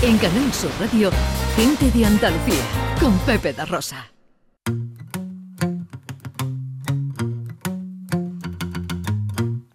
En 0.00 0.16
Canal 0.18 0.54
Sur 0.54 0.70
Radio, 0.78 1.10
Gente 1.56 1.90
de 1.90 2.06
Andalucía, 2.06 2.62
con 3.00 3.18
Pepe 3.18 3.52
da 3.52 3.64
Rosa. 3.64 4.12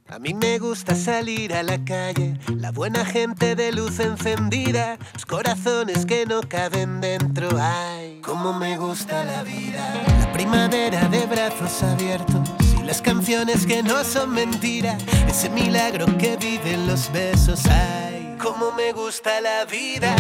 A 0.08 0.20
mí 0.20 0.34
me 0.34 0.60
gusta 0.60 0.96
salir 0.96 1.54
a 1.54 1.62
la 1.62 1.84
calle, 1.84 2.40
la 2.56 2.72
buena 2.72 3.04
gente 3.04 3.56
de 3.56 3.74
luz 3.74 4.00
encendida, 4.00 4.98
los 5.14 5.26
corazones 5.26 6.06
que 6.06 6.26
no 6.26 6.40
caben 6.42 7.02
dentro. 7.02 7.50
Ay, 7.60 8.22
cómo 8.24 8.54
me 8.54 8.78
gusta 8.78 9.26
la 9.26 9.44
vida, 9.44 10.06
la 10.20 10.32
primavera 10.32 11.10
de 11.10 11.26
brazos 11.26 11.84
abiertos 11.84 12.50
y 12.80 12.84
las 12.84 13.02
canciones 13.02 13.66
que 13.66 13.84
no 13.84 14.06
son 14.06 14.32
mentira, 14.32 14.98
ese 15.28 15.50
milagro 15.50 16.06
que 16.18 16.38
viven 16.38 16.88
los 16.88 17.12
besos. 17.12 17.66
Ay, 17.66 18.03
cómo 18.44 18.72
me 18.74 18.92
gusta 18.92 19.40
la 19.40 19.64
vida, 19.64 20.14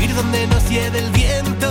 ir 0.00 0.14
donde 0.14 0.46
nos 0.46 0.70
lleve 0.70 1.00
el 1.00 1.10
viento, 1.10 1.66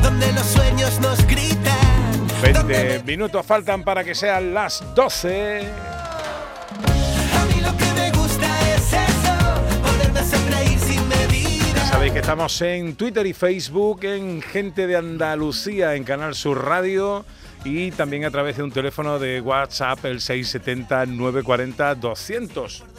donde 0.00 0.32
los 0.32 0.46
sueños 0.46 1.00
nos 1.00 1.26
gritan. 1.26 2.28
20 2.40 3.02
minutos 3.04 3.44
faltan 3.44 3.82
para 3.82 4.04
que 4.04 4.14
sean 4.14 4.54
las 4.54 4.94
12. 4.94 5.66
A 5.66 7.44
mí 7.46 7.60
lo 7.60 7.76
que 7.76 7.92
me 7.94 8.12
gusta 8.12 8.46
es 8.76 8.92
eso, 8.92 9.34
poderme 9.82 10.20
hacer 10.20 10.38
reír 10.54 10.78
sin 10.78 11.08
medida. 11.08 11.74
Ya 11.74 11.86
sabéis 11.86 12.12
que 12.12 12.20
estamos 12.20 12.62
en 12.62 12.94
Twitter 12.94 13.26
y 13.26 13.32
Facebook, 13.32 14.04
en 14.04 14.40
Gente 14.40 14.86
de 14.86 14.94
Andalucía, 14.96 15.96
en 15.96 16.04
Canal 16.04 16.36
Sur 16.36 16.64
Radio 16.64 17.24
y 17.64 17.90
también 17.90 18.24
a 18.24 18.30
través 18.30 18.56
de 18.56 18.62
un 18.62 18.70
teléfono 18.70 19.18
de 19.18 19.40
WhatsApp, 19.40 20.04
el 20.04 20.20
670-940-200. 20.20 22.91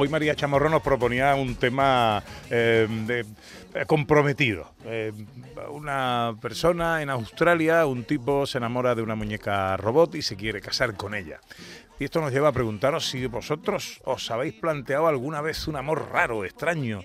Hoy 0.00 0.08
María 0.08 0.34
Chamorro 0.34 0.70
nos 0.70 0.80
proponía 0.80 1.34
un 1.34 1.56
tema 1.56 2.22
eh, 2.48 2.88
eh, 3.74 3.84
comprometido. 3.86 4.72
Eh, 4.86 5.12
una 5.70 6.34
persona 6.40 7.02
en 7.02 7.10
Australia, 7.10 7.84
un 7.84 8.04
tipo 8.04 8.46
se 8.46 8.56
enamora 8.56 8.94
de 8.94 9.02
una 9.02 9.14
muñeca 9.14 9.76
robot 9.76 10.14
y 10.14 10.22
se 10.22 10.36
quiere 10.36 10.62
casar 10.62 10.96
con 10.96 11.14
ella. 11.14 11.40
Y 11.98 12.04
esto 12.04 12.22
nos 12.22 12.32
lleva 12.32 12.48
a 12.48 12.52
preguntaros 12.52 13.10
si 13.10 13.26
vosotros 13.26 14.00
os 14.06 14.30
habéis 14.30 14.54
planteado 14.54 15.06
alguna 15.06 15.42
vez 15.42 15.68
un 15.68 15.76
amor 15.76 16.08
raro, 16.10 16.46
extraño, 16.46 17.02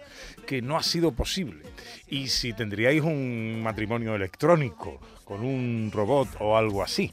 que 0.48 0.62
no 0.62 0.78
ha 0.78 0.84
sido 0.84 1.12
posible. 1.12 1.66
Y 2.08 2.30
si 2.30 2.54
tendríais 2.54 3.02
un 3.02 3.62
matrimonio 3.62 4.16
electrónico 4.16 5.02
con 5.26 5.44
un 5.44 5.92
robot 5.94 6.30
o 6.40 6.56
algo 6.56 6.82
así. 6.82 7.12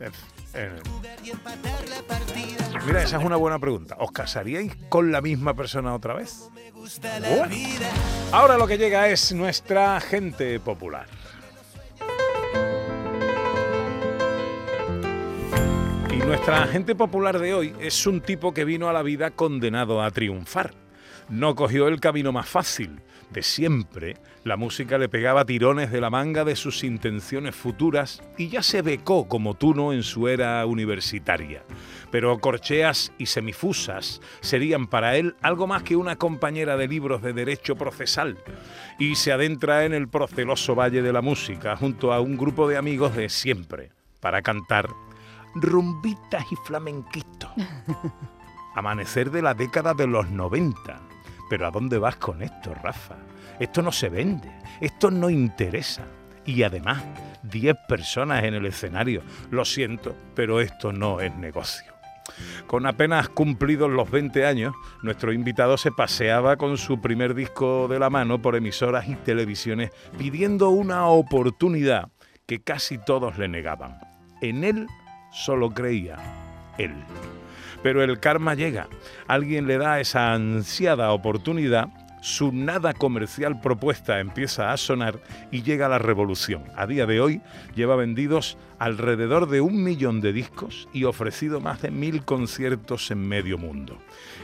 Eh, 0.00 0.10
eh, 0.54 0.80
Mira, 2.86 3.02
esa 3.02 3.18
es 3.18 3.24
una 3.24 3.36
buena 3.36 3.58
pregunta. 3.58 3.96
¿Os 3.98 4.12
casaríais 4.12 4.74
con 4.88 5.12
la 5.12 5.20
misma 5.20 5.54
persona 5.54 5.94
otra 5.94 6.14
vez? 6.14 6.48
Bueno. 6.74 7.54
Ahora 8.32 8.56
lo 8.56 8.66
que 8.66 8.78
llega 8.78 9.08
es 9.08 9.32
nuestra 9.32 10.00
gente 10.00 10.60
popular. 10.60 11.06
Y 16.10 16.16
nuestra 16.16 16.66
gente 16.66 16.94
popular 16.94 17.38
de 17.38 17.54
hoy 17.54 17.74
es 17.80 18.06
un 18.06 18.20
tipo 18.20 18.52
que 18.54 18.64
vino 18.64 18.88
a 18.88 18.92
la 18.92 19.02
vida 19.02 19.30
condenado 19.30 20.02
a 20.02 20.10
triunfar. 20.10 20.72
No 21.28 21.54
cogió 21.54 21.88
el 21.88 22.00
camino 22.00 22.32
más 22.32 22.48
fácil. 22.48 23.00
De 23.30 23.42
siempre, 23.42 24.16
la 24.42 24.56
música 24.56 24.96
le 24.96 25.10
pegaba 25.10 25.44
tirones 25.44 25.92
de 25.92 26.00
la 26.00 26.08
manga 26.08 26.44
de 26.44 26.56
sus 26.56 26.82
intenciones 26.82 27.54
futuras 27.54 28.22
y 28.38 28.48
ya 28.48 28.62
se 28.62 28.80
becó 28.80 29.28
como 29.28 29.52
tuno 29.52 29.92
en 29.92 30.02
su 30.02 30.28
era 30.28 30.64
universitaria. 30.64 31.62
Pero 32.10 32.38
corcheas 32.38 33.12
y 33.18 33.26
semifusas 33.26 34.22
serían 34.40 34.86
para 34.86 35.16
él 35.16 35.36
algo 35.42 35.66
más 35.66 35.82
que 35.82 35.96
una 35.96 36.16
compañera 36.16 36.78
de 36.78 36.88
libros 36.88 37.20
de 37.20 37.34
derecho 37.34 37.76
procesal. 37.76 38.38
Y 38.98 39.16
se 39.16 39.32
adentra 39.32 39.84
en 39.84 39.92
el 39.92 40.08
proceloso 40.08 40.74
valle 40.74 41.02
de 41.02 41.12
la 41.12 41.20
música 41.20 41.76
junto 41.76 42.14
a 42.14 42.20
un 42.20 42.38
grupo 42.38 42.66
de 42.66 42.78
amigos 42.78 43.14
de 43.14 43.28
siempre 43.28 43.90
para 44.20 44.40
cantar 44.40 44.88
rumbitas 45.54 46.44
y 46.50 46.56
flamenquitos. 46.64 47.50
Amanecer 48.78 49.32
de 49.32 49.42
la 49.42 49.54
década 49.54 49.92
de 49.92 50.06
los 50.06 50.30
90. 50.30 51.00
Pero 51.50 51.66
¿a 51.66 51.70
dónde 51.72 51.98
vas 51.98 52.14
con 52.14 52.42
esto, 52.42 52.72
Rafa? 52.80 53.16
Esto 53.58 53.82
no 53.82 53.90
se 53.90 54.08
vende, 54.08 54.52
esto 54.80 55.10
no 55.10 55.30
interesa. 55.30 56.04
Y 56.44 56.62
además, 56.62 57.02
10 57.42 57.76
personas 57.88 58.44
en 58.44 58.54
el 58.54 58.66
escenario. 58.66 59.22
Lo 59.50 59.64
siento, 59.64 60.14
pero 60.36 60.60
esto 60.60 60.92
no 60.92 61.20
es 61.20 61.34
negocio. 61.34 61.92
Con 62.68 62.86
apenas 62.86 63.28
cumplidos 63.28 63.90
los 63.90 64.08
20 64.12 64.46
años, 64.46 64.76
nuestro 65.02 65.32
invitado 65.32 65.76
se 65.76 65.90
paseaba 65.90 66.56
con 66.56 66.78
su 66.78 67.00
primer 67.00 67.34
disco 67.34 67.88
de 67.88 67.98
la 67.98 68.10
mano 68.10 68.40
por 68.40 68.54
emisoras 68.54 69.08
y 69.08 69.16
televisiones 69.16 69.90
pidiendo 70.16 70.68
una 70.68 71.08
oportunidad 71.08 72.10
que 72.46 72.62
casi 72.62 72.96
todos 72.98 73.38
le 73.38 73.48
negaban. 73.48 73.98
En 74.40 74.62
él 74.62 74.86
solo 75.32 75.70
creía 75.70 76.16
él. 76.78 76.94
Pero 77.82 78.02
el 78.02 78.18
karma 78.18 78.54
llega. 78.54 78.88
Alguien 79.26 79.66
le 79.66 79.78
da 79.78 80.00
esa 80.00 80.32
ansiada 80.32 81.12
oportunidad, 81.12 81.88
su 82.20 82.52
nada 82.52 82.94
comercial 82.94 83.60
propuesta 83.60 84.18
empieza 84.18 84.72
a 84.72 84.76
sonar 84.76 85.20
y 85.52 85.62
llega 85.62 85.88
la 85.88 85.98
revolución. 85.98 86.64
A 86.76 86.86
día 86.86 87.06
de 87.06 87.20
hoy 87.20 87.40
lleva 87.76 87.96
vendidos 87.96 88.58
alrededor 88.78 89.48
de 89.48 89.60
un 89.60 89.84
millón 89.84 90.20
de 90.20 90.32
discos 90.32 90.88
y 90.92 91.04
ofrecido 91.04 91.60
más 91.60 91.82
de 91.82 91.90
mil 91.90 92.24
conciertos 92.24 93.10
en 93.10 93.26
medio 93.26 93.56
mundo. 93.56 93.98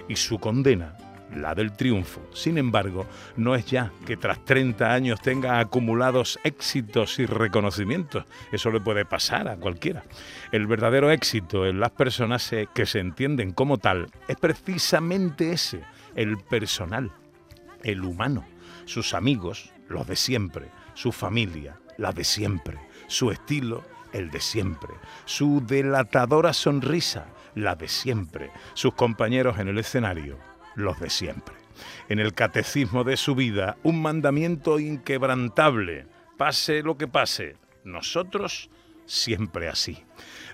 Y 0.09 0.17
su 0.17 0.39
condena, 0.39 0.97
la 1.35 1.55
del 1.55 1.73
triunfo, 1.73 2.21
sin 2.33 2.59
embargo, 2.59 3.07
no 3.37 3.55
es 3.55 3.67
ya 3.67 3.93
que 4.07 4.17
tras 4.17 4.45
30 4.45 4.93
años 4.93 5.21
tenga 5.21 5.59
acumulados 5.59 6.39
éxitos 6.45 7.19
y 7.19 7.27
reconocimientos. 7.27 8.25
Eso 8.53 8.71
le 8.71 8.81
puede 8.81 9.05
pasar 9.05 9.49
a 9.49 9.57
cualquiera. 9.57 10.05
El 10.53 10.67
verdadero 10.67 11.11
éxito 11.11 11.67
en 11.67 11.81
las 11.81 11.91
personas 11.91 12.51
que 12.75 12.87
se 12.87 13.01
entienden 13.01 13.53
como 13.53 13.79
tal 13.79 14.11
es 14.29 14.37
precisamente 14.37 15.53
ese, 15.53 15.83
el 16.15 16.39
personal, 16.39 17.11
el 17.83 18.03
humano, 18.03 18.45
sus 18.85 19.15
amigos, 19.15 19.73
los 19.89 20.07
de 20.07 20.17
siempre, 20.17 20.69
su 20.95 21.13
familia, 21.13 21.79
la 21.99 22.13
de 22.13 22.25
siempre, 22.25 22.79
su 23.07 23.31
estilo, 23.31 23.85
el 24.13 24.31
de 24.31 24.41
siempre, 24.41 24.95
su 25.25 25.63
delatadora 25.67 26.53
sonrisa, 26.53 27.27
la 27.55 27.75
de 27.75 27.89
siempre, 27.89 28.51
sus 28.75 28.95
compañeros 28.95 29.59
en 29.59 29.69
el 29.69 29.79
escenario, 29.79 30.39
los 30.75 31.01
de 31.01 31.11
siempre. 31.11 31.55
En 32.09 32.19
el 32.19 32.35
catecismo 32.35 33.05
de 33.05 33.17
su 33.17 33.35
vida, 33.35 33.77
un 33.83 34.01
mandamiento 34.01 34.79
inquebrantable, 34.79 36.07
pase 36.37 36.83
lo 36.83 36.97
que 36.97 37.09
pase, 37.09 37.57
nosotros 37.85 38.71
siempre 39.07 39.69
así. 39.69 40.05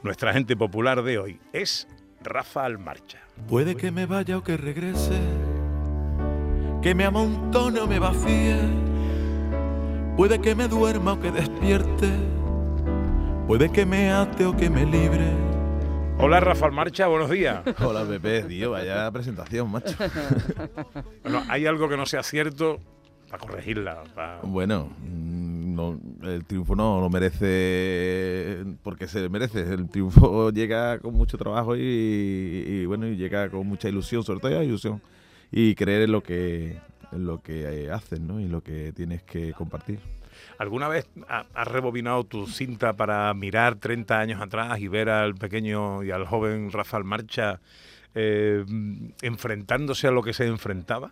Nuestra 0.02 0.32
gente 0.32 0.56
popular 0.56 1.02
de 1.02 1.18
hoy 1.18 1.40
es 1.52 1.88
Rafa 2.22 2.64
Almarcha. 2.64 3.20
Puede 3.48 3.76
que 3.76 3.90
me 3.90 4.06
vaya 4.06 4.38
o 4.38 4.44
que 4.44 4.56
regrese, 4.56 5.18
que 6.82 6.94
me 6.94 7.04
amontone 7.04 7.80
o 7.80 7.86
me 7.86 7.98
vacíe, 7.98 8.58
puede 10.16 10.40
que 10.40 10.54
me 10.54 10.68
duerma 10.68 11.14
o 11.14 11.20
que 11.20 11.30
despierte, 11.30 12.10
puede 13.46 13.70
que 13.70 13.86
me 13.86 14.12
ate 14.12 14.46
o 14.46 14.56
que 14.56 14.68
me 14.68 14.84
libre. 14.84 15.49
Hola 16.22 16.40
Rafa 16.40 16.66
Almarcha, 16.66 17.06
buenos 17.06 17.30
días. 17.30 17.62
Hola 17.80 18.04
Pepe, 18.04 18.42
tío, 18.42 18.72
vaya 18.72 19.10
presentación, 19.10 19.70
macho. 19.70 19.96
Bueno, 21.22 21.42
hay 21.48 21.66
algo 21.66 21.88
que 21.88 21.96
no 21.96 22.06
sea 22.06 22.22
cierto 22.22 22.78
para 23.30 23.38
corregirla. 23.46 24.02
para- 24.14 24.40
Bueno, 24.42 24.90
mm, 24.98 25.74
no, 25.74 25.98
el 26.22 26.44
triunfo 26.44 26.74
no 26.76 27.00
lo 27.00 27.08
merece 27.10 28.64
porque 28.82 29.06
se 29.06 29.28
merece. 29.28 29.60
El 29.60 29.88
triunfo 29.88 30.50
llega 30.52 30.98
con 30.98 31.14
mucho 31.14 31.38
trabajo 31.38 31.76
y, 31.76 31.80
y, 31.80 32.86
bueno, 32.86 33.06
y 33.06 33.16
llega 33.16 33.48
con 33.50 33.66
mucha 33.66 33.88
ilusión, 33.88 34.22
sobre 34.22 34.40
todo 34.40 34.62
ilusión. 34.62 35.00
Y 35.52 35.74
creer 35.74 36.02
en 36.02 36.12
lo 36.12 36.22
que 36.22 36.78
en 37.12 37.26
lo 37.26 37.42
que 37.42 37.84
eh, 37.86 37.90
haces, 37.90 38.20
¿no? 38.20 38.40
Y 38.40 38.46
lo 38.46 38.62
que 38.62 38.92
tienes 38.92 39.22
que 39.22 39.52
compartir. 39.52 39.98
¿Alguna 40.58 40.88
vez 40.88 41.08
ha- 41.28 41.46
has 41.54 41.68
rebobinado 41.68 42.24
tu 42.24 42.46
cinta 42.46 42.92
para 42.94 43.32
mirar 43.34 43.76
30 43.76 44.18
años 44.20 44.40
atrás 44.40 44.78
y 44.80 44.88
ver 44.88 45.08
al 45.08 45.34
pequeño 45.34 46.02
y 46.02 46.10
al 46.10 46.26
joven 46.26 46.70
Rafael 46.70 47.04
Marcha 47.04 47.60
eh, 48.14 48.64
enfrentándose 49.22 50.06
a 50.08 50.10
lo 50.10 50.22
que 50.22 50.32
se 50.32 50.46
enfrentaba? 50.46 51.10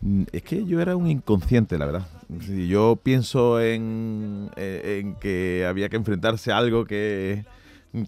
Mm, 0.00 0.22
Es 0.32 0.42
que 0.42 0.64
yo 0.64 0.80
era 0.80 0.96
un 0.96 1.08
inconsciente, 1.08 1.78
la 1.78 1.86
verdad. 1.86 2.06
Si 2.40 2.66
yo 2.68 2.98
pienso 3.02 3.60
en, 3.60 4.50
eh, 4.56 5.00
en 5.02 5.14
que 5.16 5.66
había 5.68 5.88
que 5.88 5.96
enfrentarse 5.96 6.50
a 6.52 6.56
algo 6.58 6.84
que, 6.86 7.44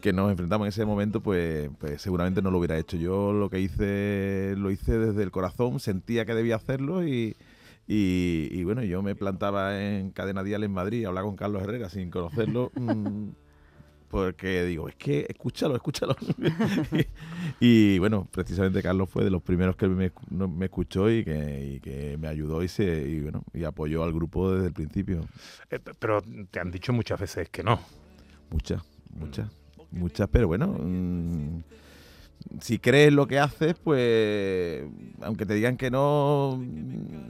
que 0.00 0.12
nos 0.14 0.30
enfrentamos 0.30 0.64
en 0.66 0.68
ese 0.70 0.84
momento, 0.86 1.20
pues, 1.20 1.68
pues 1.78 2.00
seguramente 2.00 2.40
no 2.40 2.50
lo 2.50 2.58
hubiera 2.58 2.78
hecho. 2.78 2.96
Yo 2.96 3.32
lo 3.32 3.50
que 3.50 3.60
hice, 3.60 4.54
lo 4.56 4.70
hice 4.70 4.96
desde 4.98 5.22
el 5.22 5.30
corazón, 5.30 5.78
sentía 5.78 6.24
que 6.24 6.34
debía 6.34 6.56
hacerlo 6.56 7.06
y, 7.06 7.36
y, 7.86 8.48
y 8.50 8.64
bueno, 8.64 8.82
yo 8.82 9.02
me 9.02 9.14
plantaba 9.14 9.80
en 9.82 10.10
Cadena 10.10 10.42
Dial 10.42 10.64
en 10.64 10.72
Madrid, 10.72 11.04
hablaba 11.04 11.26
con 11.26 11.36
Carlos 11.36 11.62
Herrera 11.62 11.90
sin 11.90 12.10
conocerlo. 12.10 12.72
mm, 12.80 13.28
porque 14.08 14.64
digo, 14.64 14.88
es 14.88 14.94
que 14.94 15.26
escúchalo, 15.28 15.74
escúchalo. 15.74 16.14
y 17.60 17.98
bueno, 17.98 18.28
precisamente 18.30 18.80
Carlos 18.80 19.10
fue 19.10 19.24
de 19.24 19.30
los 19.30 19.42
primeros 19.42 19.74
que 19.74 19.88
me, 19.88 20.12
me 20.30 20.66
escuchó 20.66 21.10
y 21.10 21.24
que, 21.24 21.74
y 21.74 21.80
que, 21.80 22.16
me 22.16 22.28
ayudó 22.28 22.62
y, 22.62 22.68
se, 22.68 22.84
y, 23.08 23.20
bueno, 23.20 23.42
y 23.52 23.64
apoyó 23.64 24.04
al 24.04 24.12
grupo 24.12 24.52
desde 24.52 24.68
el 24.68 24.72
principio. 24.72 25.22
Eh, 25.68 25.80
pero 25.98 26.22
te 26.48 26.60
han 26.60 26.70
dicho 26.70 26.92
muchas 26.92 27.18
veces 27.18 27.48
que 27.48 27.64
no. 27.64 27.80
Muchas, 28.50 28.82
muchas, 29.10 29.50
muchas, 29.90 30.28
pero 30.28 30.46
bueno... 30.46 30.68
Mmm, 30.68 31.58
si 32.60 32.78
crees 32.78 33.12
lo 33.12 33.26
que 33.26 33.38
haces, 33.38 33.74
pues 33.82 34.84
aunque 35.22 35.46
te 35.46 35.54
digan 35.54 35.76
que 35.76 35.90
no, 35.90 36.62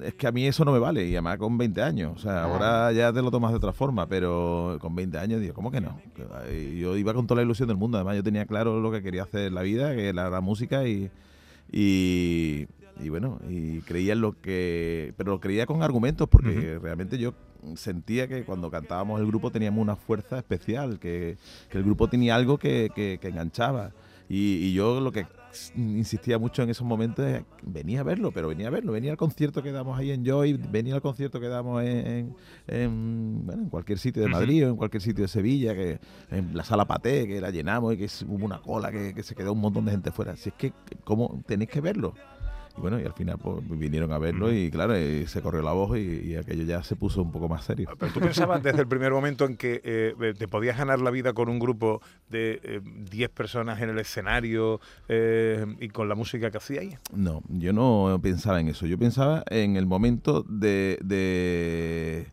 es 0.02 0.14
que 0.14 0.26
a 0.26 0.32
mí 0.32 0.46
eso 0.46 0.64
no 0.64 0.72
me 0.72 0.78
vale. 0.78 1.06
Y 1.06 1.12
además 1.12 1.38
con 1.38 1.56
20 1.56 1.82
años. 1.82 2.12
O 2.16 2.18
sea, 2.18 2.44
ahora 2.44 2.92
ya 2.92 3.12
te 3.12 3.22
lo 3.22 3.30
tomas 3.30 3.52
de 3.52 3.56
otra 3.56 3.72
forma, 3.72 4.06
pero 4.06 4.78
con 4.80 4.94
20 4.94 5.18
años 5.18 5.40
digo, 5.40 5.54
¿cómo 5.54 5.70
que 5.70 5.80
no? 5.80 5.98
Yo 6.78 6.96
iba 6.96 7.14
con 7.14 7.26
toda 7.26 7.40
la 7.40 7.44
ilusión 7.44 7.68
del 7.68 7.76
mundo. 7.76 7.98
Además, 7.98 8.16
yo 8.16 8.22
tenía 8.22 8.46
claro 8.46 8.80
lo 8.80 8.90
que 8.90 9.02
quería 9.02 9.22
hacer 9.22 9.46
en 9.46 9.54
la 9.54 9.62
vida, 9.62 9.94
que 9.94 10.08
era 10.08 10.28
la 10.28 10.40
música 10.40 10.86
y, 10.86 11.10
y, 11.70 12.66
bueno, 13.08 13.40
y 13.48 13.80
creía 13.80 14.12
en 14.12 14.20
lo 14.20 14.40
que... 14.40 15.14
Pero 15.16 15.32
lo 15.32 15.40
creía 15.40 15.66
con 15.66 15.82
argumentos 15.82 16.28
porque 16.28 16.78
realmente 16.82 17.18
yo 17.18 17.34
sentía 17.76 18.28
que 18.28 18.44
cuando 18.44 18.70
cantábamos 18.70 19.20
el 19.20 19.26
grupo 19.26 19.50
teníamos 19.50 19.80
una 19.80 19.96
fuerza 19.96 20.38
especial, 20.38 20.98
que, 20.98 21.38
el 21.70 21.82
grupo 21.82 22.08
tenía 22.08 22.34
algo 22.34 22.58
que, 22.58 22.90
que 22.94 23.28
enganchaba. 23.28 23.92
Y, 24.28 24.72
yo 24.72 25.00
lo 25.00 25.12
que 25.12 25.26
insistía 25.76 26.38
mucho 26.38 26.62
en 26.62 26.70
esos 26.70 26.86
momentos 26.86 27.24
es 27.24 27.42
venía 27.62 28.00
a 28.00 28.02
verlo, 28.02 28.32
pero 28.32 28.48
venía 28.48 28.66
a 28.66 28.70
verlo, 28.70 28.92
venía 28.92 29.12
al 29.12 29.16
concierto 29.16 29.62
que 29.62 29.70
damos 29.70 29.96
ahí 29.98 30.10
en 30.10 30.24
Joy, 30.24 30.54
venía 30.54 30.94
al 30.94 31.02
concierto 31.02 31.38
que 31.38 31.48
damos 31.48 31.84
en, 31.84 32.34
en, 32.66 33.68
cualquier 33.70 33.98
sitio 33.98 34.22
de 34.22 34.28
Madrid 34.28 34.66
o 34.66 34.70
en 34.70 34.76
cualquier 34.76 35.02
sitio 35.02 35.22
de 35.22 35.28
Sevilla, 35.28 35.74
que 35.74 36.00
en 36.30 36.56
la 36.56 36.64
sala 36.64 36.86
Paté, 36.86 37.28
que 37.28 37.40
la 37.40 37.50
llenamos 37.50 37.94
y 37.94 37.98
que 37.98 38.08
hubo 38.26 38.44
una 38.44 38.60
cola, 38.60 38.90
que, 38.90 39.14
que 39.14 39.22
se 39.22 39.34
quedó 39.34 39.52
un 39.52 39.60
montón 39.60 39.84
de 39.84 39.92
gente 39.92 40.10
fuera. 40.10 40.32
Así 40.32 40.48
es 40.48 40.54
que, 40.56 40.72
¿cómo 41.04 41.42
tenéis 41.46 41.70
que 41.70 41.80
verlo? 41.80 42.14
Y 42.76 42.80
bueno, 42.80 43.00
y 43.00 43.04
al 43.04 43.12
final 43.12 43.38
pues, 43.38 43.62
vinieron 43.68 44.12
a 44.12 44.18
verlo 44.18 44.52
y 44.52 44.70
claro, 44.70 44.94
se 44.94 45.40
corrió 45.42 45.62
la 45.62 45.72
voz 45.72 45.96
y, 45.98 46.34
aquello 46.36 46.64
ya 46.64 46.82
se 46.82 46.96
puso 46.96 47.22
un 47.22 47.30
poco 47.30 47.48
más 47.48 47.64
serio. 47.64 47.88
Pero 47.98 48.12
tú 48.12 48.20
pensabas 48.20 48.62
desde 48.62 48.80
el 48.80 48.88
primer 48.88 49.12
momento 49.12 49.44
en 49.44 49.56
que 49.56 49.80
eh, 49.84 50.34
te 50.36 50.48
podías 50.48 50.76
ganar 50.76 51.00
la 51.00 51.10
vida 51.10 51.32
con 51.32 51.48
un 51.48 51.58
grupo 51.58 52.02
de 52.28 52.82
10 53.10 53.28
eh, 53.28 53.32
personas 53.32 53.80
en 53.80 53.90
el 53.90 53.98
escenario 53.98 54.80
eh, 55.08 55.64
y 55.80 55.88
con 55.88 56.08
la 56.08 56.14
música 56.14 56.50
que 56.50 56.58
hacíais? 56.58 56.98
No, 57.14 57.42
yo 57.48 57.72
no 57.72 58.18
pensaba 58.20 58.60
en 58.60 58.68
eso. 58.68 58.86
Yo 58.86 58.98
pensaba 58.98 59.44
en 59.50 59.76
el 59.76 59.86
momento 59.86 60.42
de, 60.42 60.98
de, 61.02 62.26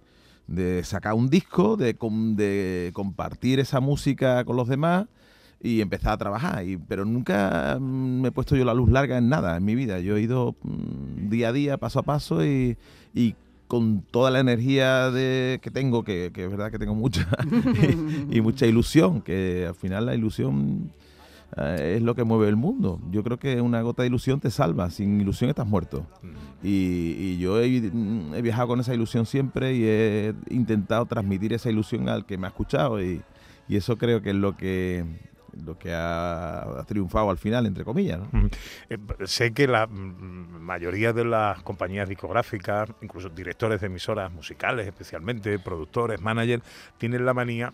de 0.47 0.83
sacar 0.83 1.13
un 1.13 1.29
disco, 1.29 1.77
de, 1.77 1.93
de 1.93 2.91
compartir 2.93 3.59
esa 3.59 3.79
música 3.79 4.43
con 4.43 4.55
los 4.55 4.67
demás 4.67 5.05
y 5.63 5.81
empezar 5.81 6.13
a 6.13 6.17
trabajar. 6.17 6.65
Y, 6.65 6.77
pero 6.77 7.05
nunca 7.05 7.77
mm, 7.79 8.21
me 8.21 8.27
he 8.29 8.31
puesto 8.31 8.55
yo 8.55 8.65
la 8.65 8.73
luz 8.73 8.89
larga 8.89 9.17
en 9.17 9.29
nada 9.29 9.57
en 9.57 9.65
mi 9.65 9.75
vida. 9.75 9.99
Yo 9.99 10.17
he 10.17 10.21
ido 10.21 10.55
mm, 10.63 11.29
día 11.29 11.49
a 11.49 11.53
día, 11.53 11.77
paso 11.77 11.99
a 11.99 12.03
paso 12.03 12.45
y, 12.45 12.77
y 13.13 13.35
con 13.67 14.01
toda 14.01 14.31
la 14.31 14.39
energía 14.39 15.11
de, 15.11 15.59
que 15.61 15.71
tengo, 15.71 16.03
que, 16.03 16.25
es 16.25 16.49
verdad 16.51 16.71
que 16.71 16.79
tengo 16.79 16.93
mucha, 16.93 17.25
y, 18.29 18.41
mucha 18.41 18.65
ilusión, 18.65 19.21
que 19.21 19.65
al 19.65 19.75
final 19.75 20.07
la 20.07 20.13
ilusión 20.13 20.91
eh, 21.55 21.93
es 21.95 22.01
lo 22.01 22.13
que 22.13 22.25
mueve 22.25 22.49
el 22.49 22.57
mundo. 22.57 22.99
Yo 23.11 23.23
creo 23.23 23.39
que 23.39 23.61
una 23.61 23.81
gota 23.81 24.01
de 24.01 24.09
ilusión 24.09 24.41
te 24.41 24.51
salva, 24.51 24.89
sin 24.89 25.21
ilusión 25.21 25.49
estás 25.49 25.67
muerto. 25.67 26.05
Mm. 26.21 26.27
Y, 26.67 27.37
yo 27.37 27.61
he, 27.61 27.77
he, 27.77 28.41
viajado 28.41 28.67
con 28.67 28.81
esa 28.81 28.93
ilusión 28.93 29.25
siempre 29.25 29.73
y 29.73 29.85
he 29.85 30.33
intentado 30.49 31.05
transmitir 31.05 31.53
esa 31.53 31.69
ilusión 31.69 32.09
al 32.09 32.25
que 32.25 32.37
me 32.37 32.47
ha 32.47 32.49
escuchado 32.49 33.01
y, 33.01 33.21
y 33.69 33.77
eso 33.77 33.97
creo 33.97 34.21
que 34.21 34.31
es 34.31 34.35
lo 34.35 34.57
que 34.57 35.05
lo 35.65 35.77
que 35.77 35.93
ha, 35.93 36.83
triunfado 36.87 37.29
al 37.29 37.37
final, 37.37 37.65
entre 37.65 37.83
comillas. 37.83 38.19
¿no? 38.19 38.49
Eh, 38.89 38.97
sé 39.25 39.53
que 39.53 39.67
la 39.67 39.87
mayoría 39.87 41.13
de 41.13 41.25
las 41.25 41.61
compañías 41.63 42.07
discográficas, 42.07 42.89
incluso 43.01 43.29
directores 43.29 43.81
de 43.81 43.87
emisoras 43.87 44.31
musicales 44.31 44.87
especialmente, 44.87 45.57
productores, 45.59 46.21
managers, 46.21 46.63
tienen 46.97 47.25
la 47.25 47.33
manía 47.33 47.73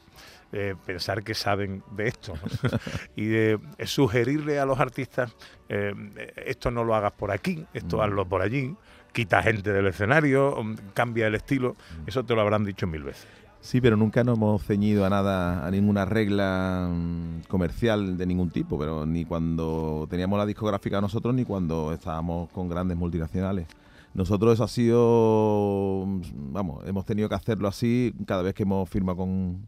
de 0.51 0.75
pensar 0.75 1.23
que 1.23 1.33
saben 1.33 1.83
de 1.91 2.07
esto 2.07 2.33
y 3.15 3.25
de 3.25 3.59
sugerirle 3.85 4.59
a 4.59 4.65
los 4.65 4.79
artistas 4.79 5.35
eh, 5.67 5.93
esto 6.37 6.71
no 6.71 6.83
lo 6.83 6.95
hagas 6.95 7.11
por 7.11 7.31
aquí, 7.31 7.65
esto 7.73 7.97
mm. 7.97 8.01
hazlo 8.01 8.25
por 8.27 8.41
allí, 8.41 8.75
quita 9.11 9.43
gente 9.43 9.73
del 9.73 9.87
escenario, 9.87 10.55
cambia 10.93 11.27
el 11.27 11.35
estilo, 11.35 11.73
mm. 11.73 12.07
eso 12.07 12.23
te 12.23 12.33
lo 12.33 12.41
habrán 12.41 12.63
dicho 12.63 12.87
mil 12.87 13.03
veces. 13.03 13.27
Sí, 13.59 13.81
pero 13.81 13.97
nunca 13.97 14.23
nos 14.23 14.37
hemos 14.37 14.63
ceñido 14.63 15.05
a 15.05 15.09
nada, 15.09 15.65
a 15.65 15.71
ninguna 15.71 16.05
regla 16.05 16.89
mm, 16.91 17.41
comercial 17.47 18.17
de 18.17 18.25
ningún 18.25 18.49
tipo, 18.49 18.77
pero 18.77 19.05
ni 19.05 19.25
cuando 19.25 20.07
teníamos 20.09 20.37
la 20.37 20.45
discográfica 20.45 21.01
nosotros 21.01 21.33
ni 21.33 21.43
cuando 21.43 21.91
estábamos 21.91 22.49
con 22.51 22.69
grandes 22.69 22.97
multinacionales. 22.97 23.67
Nosotros 24.13 24.53
eso 24.53 24.63
ha 24.63 24.67
sido, 24.67 26.05
mm, 26.07 26.53
vamos, 26.53 26.87
hemos 26.87 27.05
tenido 27.05 27.27
que 27.29 27.35
hacerlo 27.35 27.67
así 27.67 28.13
cada 28.25 28.41
vez 28.41 28.53
que 28.53 28.63
hemos 28.63 28.89
firmado 28.89 29.17
con, 29.17 29.67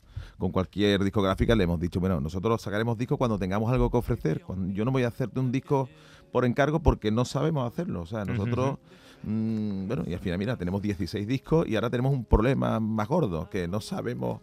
cualquier 0.51 1.03
discográfica, 1.03 1.53
le 1.55 1.65
hemos 1.65 1.79
dicho, 1.79 1.99
bueno, 1.99 2.21
nosotros 2.21 2.61
sacaremos 2.61 2.97
discos 2.97 3.17
cuando 3.17 3.37
tengamos 3.37 3.71
algo 3.71 3.91
que 3.91 3.97
ofrecer. 3.97 4.41
yo 4.69 4.85
no 4.85 4.91
voy 4.91 5.03
a 5.03 5.09
hacerte 5.09 5.39
un 5.39 5.51
disco 5.51 5.89
por 6.31 6.45
encargo 6.45 6.79
porque 6.79 7.11
no 7.11 7.25
sabemos 7.25 7.69
hacerlo. 7.69 8.01
O 8.01 8.05
sea, 8.05 8.23
nosotros... 8.23 8.77
Mm, 9.23 9.87
bueno, 9.87 10.03
y 10.07 10.13
al 10.13 10.19
final, 10.19 10.37
mira, 10.37 10.55
tenemos 10.55 10.81
16 10.81 11.27
discos 11.27 11.67
y 11.67 11.75
ahora 11.75 11.89
tenemos 11.89 12.13
un 12.13 12.25
problema 12.25 12.79
más 12.79 13.07
gordo, 13.07 13.49
que 13.49 13.67
no 13.67 13.81
sabemos 13.81 14.41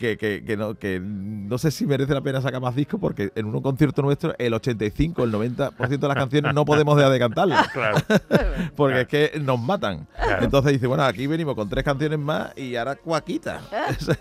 que, 0.00 0.42
que, 0.46 0.56
no, 0.56 0.74
que 0.76 0.98
no 0.98 1.58
sé 1.58 1.70
si 1.70 1.86
merece 1.86 2.14
la 2.14 2.22
pena 2.22 2.40
sacar 2.40 2.60
más 2.60 2.74
discos 2.74 2.98
porque 2.98 3.30
en 3.34 3.46
un 3.46 3.60
concierto 3.60 4.00
nuestro 4.00 4.34
el 4.38 4.54
85, 4.54 5.24
el 5.24 5.32
90% 5.32 5.98
de 5.98 6.08
las 6.08 6.16
canciones 6.16 6.54
no 6.54 6.64
podemos 6.64 6.96
dejar 6.96 7.12
de 7.12 7.18
cantarlas. 7.18 7.68
porque 8.76 9.02
es 9.02 9.08
que 9.08 9.40
nos 9.40 9.60
matan. 9.60 10.08
Entonces 10.40 10.72
dice, 10.72 10.86
bueno, 10.86 11.02
aquí 11.02 11.26
venimos 11.26 11.54
con 11.54 11.68
tres 11.68 11.84
canciones 11.84 12.18
más 12.18 12.56
y 12.56 12.76
ahora 12.76 12.96
cuaquita. 12.96 13.60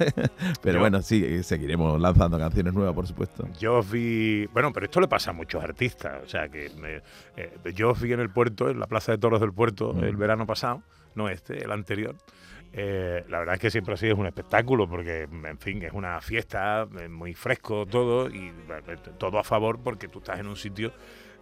pero 0.61 0.81
bueno, 0.81 1.01
sí, 1.01 1.43
seguiremos 1.43 1.99
lanzando 1.99 2.37
canciones 2.37 2.73
nuevas, 2.73 2.93
por 2.93 3.07
supuesto. 3.07 3.47
Yo 3.57 3.81
vi, 3.81 4.47
bueno, 4.47 4.73
pero 4.73 4.85
esto 4.85 4.99
le 4.99 5.07
pasa 5.07 5.29
a 5.31 5.33
muchos 5.33 5.63
artistas. 5.63 6.21
O 6.25 6.27
sea, 6.27 6.49
que 6.49 6.69
eh, 7.37 7.73
yo 7.73 7.91
os 7.91 8.01
vi 8.01 8.11
en 8.11 8.19
el 8.19 8.29
puerto, 8.29 8.69
en 8.69 8.79
la 8.79 8.87
Plaza 8.87 9.13
de 9.13 9.17
Toros 9.17 9.39
del 9.39 9.53
Puerto, 9.53 9.95
el 10.01 10.15
mm. 10.15 10.19
verano 10.19 10.45
pasado, 10.45 10.83
no 11.15 11.29
este, 11.29 11.63
el 11.63 11.71
anterior. 11.71 12.15
Eh, 12.71 13.25
la 13.29 13.39
verdad 13.39 13.55
es 13.55 13.61
que 13.61 13.71
siempre 13.71 13.95
ha 13.95 13.97
sido 13.97 14.15
un 14.15 14.27
espectáculo 14.27 14.87
porque, 14.87 15.23
en 15.23 15.57
fin, 15.57 15.81
es 15.83 15.93
una 15.93 16.21
fiesta, 16.21 16.87
muy 17.09 17.33
fresco 17.33 17.85
todo 17.85 18.29
y 18.29 18.53
todo 19.17 19.39
a 19.39 19.43
favor 19.43 19.79
porque 19.83 20.07
tú 20.07 20.19
estás 20.19 20.39
en 20.39 20.47
un 20.47 20.55
sitio 20.55 20.93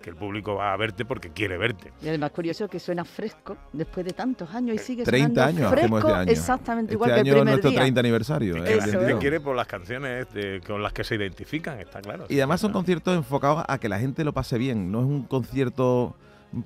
que 0.01 0.11
el 0.11 0.15
público 0.15 0.55
va 0.55 0.73
a 0.73 0.77
verte 0.77 1.05
porque 1.05 1.31
quiere 1.31 1.57
verte. 1.57 1.91
Y 2.01 2.07
además 2.07 2.31
curioso 2.31 2.67
que 2.69 2.79
suena 2.79 3.03
fresco 3.03 3.57
después 3.73 4.05
de 4.05 4.13
tantos 4.13 4.53
años 4.53 4.75
y 4.75 4.79
sigue 4.79 5.03
30 5.03 5.45
años 5.45 5.71
fresco, 5.71 5.97
este 5.97 6.11
año. 6.11 6.31
exactamente 6.31 6.93
este 6.93 6.95
igual 6.95 7.09
que 7.09 7.19
el 7.19 7.23
primer 7.23 7.45
nuestro 7.45 7.69
día. 7.71 7.79
30 7.79 7.99
aniversario. 7.99 8.65
¿eh? 8.65 9.17
quiere 9.19 9.39
por 9.41 9.55
las 9.55 9.67
canciones 9.67 10.27
con 10.65 10.81
las 10.81 10.93
que 10.93 11.03
se 11.03 11.15
identifican, 11.15 11.79
está 11.79 11.99
claro. 11.99 12.25
Y 12.29 12.35
además 12.35 12.61
son 12.61 12.71
conciertos 12.71 13.17
enfocados 13.17 13.65
a 13.67 13.79
que 13.79 13.89
la 13.89 13.99
gente 13.99 14.23
lo 14.23 14.33
pase 14.33 14.57
bien, 14.57 14.91
no 14.91 14.99
es 14.99 15.05
un 15.05 15.23
concierto 15.23 16.15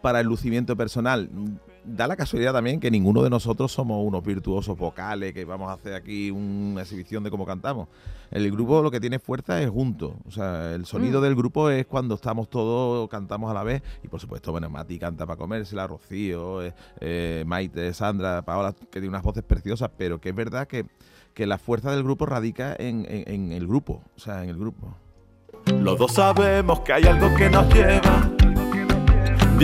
para 0.01 0.19
el 0.19 0.27
lucimiento 0.27 0.75
personal 0.75 1.29
da 1.83 2.07
la 2.07 2.15
casualidad 2.15 2.53
también 2.53 2.79
que 2.79 2.91
ninguno 2.91 3.23
de 3.23 3.29
nosotros 3.29 3.71
somos 3.71 4.05
unos 4.05 4.23
virtuosos 4.23 4.77
vocales, 4.77 5.33
que 5.33 5.45
vamos 5.45 5.69
a 5.69 5.73
hacer 5.73 5.93
aquí 5.93 6.31
una 6.31 6.81
exhibición 6.81 7.23
de 7.23 7.31
cómo 7.31 7.45
cantamos. 7.45 7.87
El 8.29 8.49
grupo 8.51 8.81
lo 8.81 8.91
que 8.91 8.99
tiene 8.99 9.19
fuerza 9.19 9.61
es 9.61 9.69
junto. 9.69 10.15
O 10.27 10.31
sea, 10.31 10.73
el 10.73 10.85
sonido 10.85 11.19
mm. 11.19 11.23
del 11.23 11.35
grupo 11.35 11.69
es 11.69 11.85
cuando 11.85 12.15
estamos 12.15 12.49
todos, 12.49 13.09
cantamos 13.09 13.51
a 13.51 13.53
la 13.53 13.63
vez. 13.63 13.81
Y 14.03 14.07
por 14.07 14.19
supuesto, 14.19 14.51
bueno, 14.51 14.69
Mati 14.69 14.99
canta 14.99 15.25
para 15.25 15.37
comérsela, 15.37 15.87
Rocío, 15.87 16.63
eh, 16.63 16.73
eh, 16.99 17.43
Maite, 17.45 17.93
Sandra, 17.93 18.41
Paola, 18.43 18.73
que 18.73 18.99
tiene 18.99 19.09
unas 19.09 19.23
voces 19.23 19.43
preciosas, 19.43 19.89
pero 19.97 20.21
que 20.21 20.29
es 20.29 20.35
verdad 20.35 20.67
que, 20.67 20.85
la 21.37 21.57
fuerza 21.57 21.89
del 21.91 22.03
grupo 22.03 22.27
radica 22.27 22.75
en, 22.77 23.03
en 23.09 23.51
el 23.51 23.65
grupo. 23.65 24.03
O 24.15 24.19
sea, 24.19 24.43
en 24.43 24.49
el 24.49 24.59
grupo. 24.59 24.95
Los 25.65 25.97
dos 25.97 26.13
sabemos 26.13 26.81
que 26.81 26.93
hay 26.93 27.03
algo 27.05 27.33
que 27.35 27.49
nos 27.49 27.73
lleva 27.73 28.31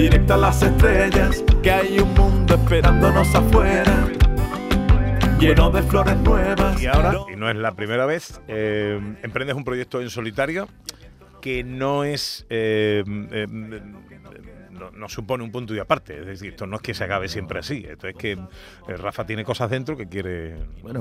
directo 0.02 0.36
a 0.36 0.38
las 0.38 0.62
estrellas, 0.62 1.44
que 1.64 1.72
hay 1.72 1.98
un 1.98 2.14
mundo 2.14 2.54
esperándonos 2.54 3.34
afuera, 3.34 4.08
lleno 5.40 5.72
de 5.72 5.82
flores 5.82 6.16
nuevas. 6.18 6.80
Y 6.80 6.86
ahora, 6.86 7.16
y 7.34 7.36
no 7.36 7.50
es 7.50 7.56
la 7.56 7.72
primera 7.72 8.06
vez, 8.06 8.40
eh, 8.48 9.00
emprendes 9.24 9.56
un 9.56 9.64
proyecto 9.64 10.00
en 10.00 10.12
solitario 10.12 10.70
que 11.42 11.64
no 11.64 12.04
es 12.04 12.46
eh, 12.52 13.04
eh, 13.32 13.48
no, 14.78 15.10
supone 15.10 15.44
un 15.44 15.52
punto 15.52 15.76
y 15.76 15.80
aparte. 15.80 16.20
Es 16.20 16.26
decir, 16.26 16.50
esto 16.52 16.68
no 16.68 16.78
es 16.78 16.82
que 16.82 16.94
se 16.94 17.04
acabe 17.04 17.28
siempre 17.28 17.60
así. 17.60 17.86
Esto 17.88 18.08
es 18.08 18.16
que 18.16 18.32
eh, 18.34 18.98
Rafa 18.98 19.26
tiene 19.26 19.44
cosas 19.44 19.70
dentro 19.70 19.98
que 19.98 20.08
quiere 20.08 20.56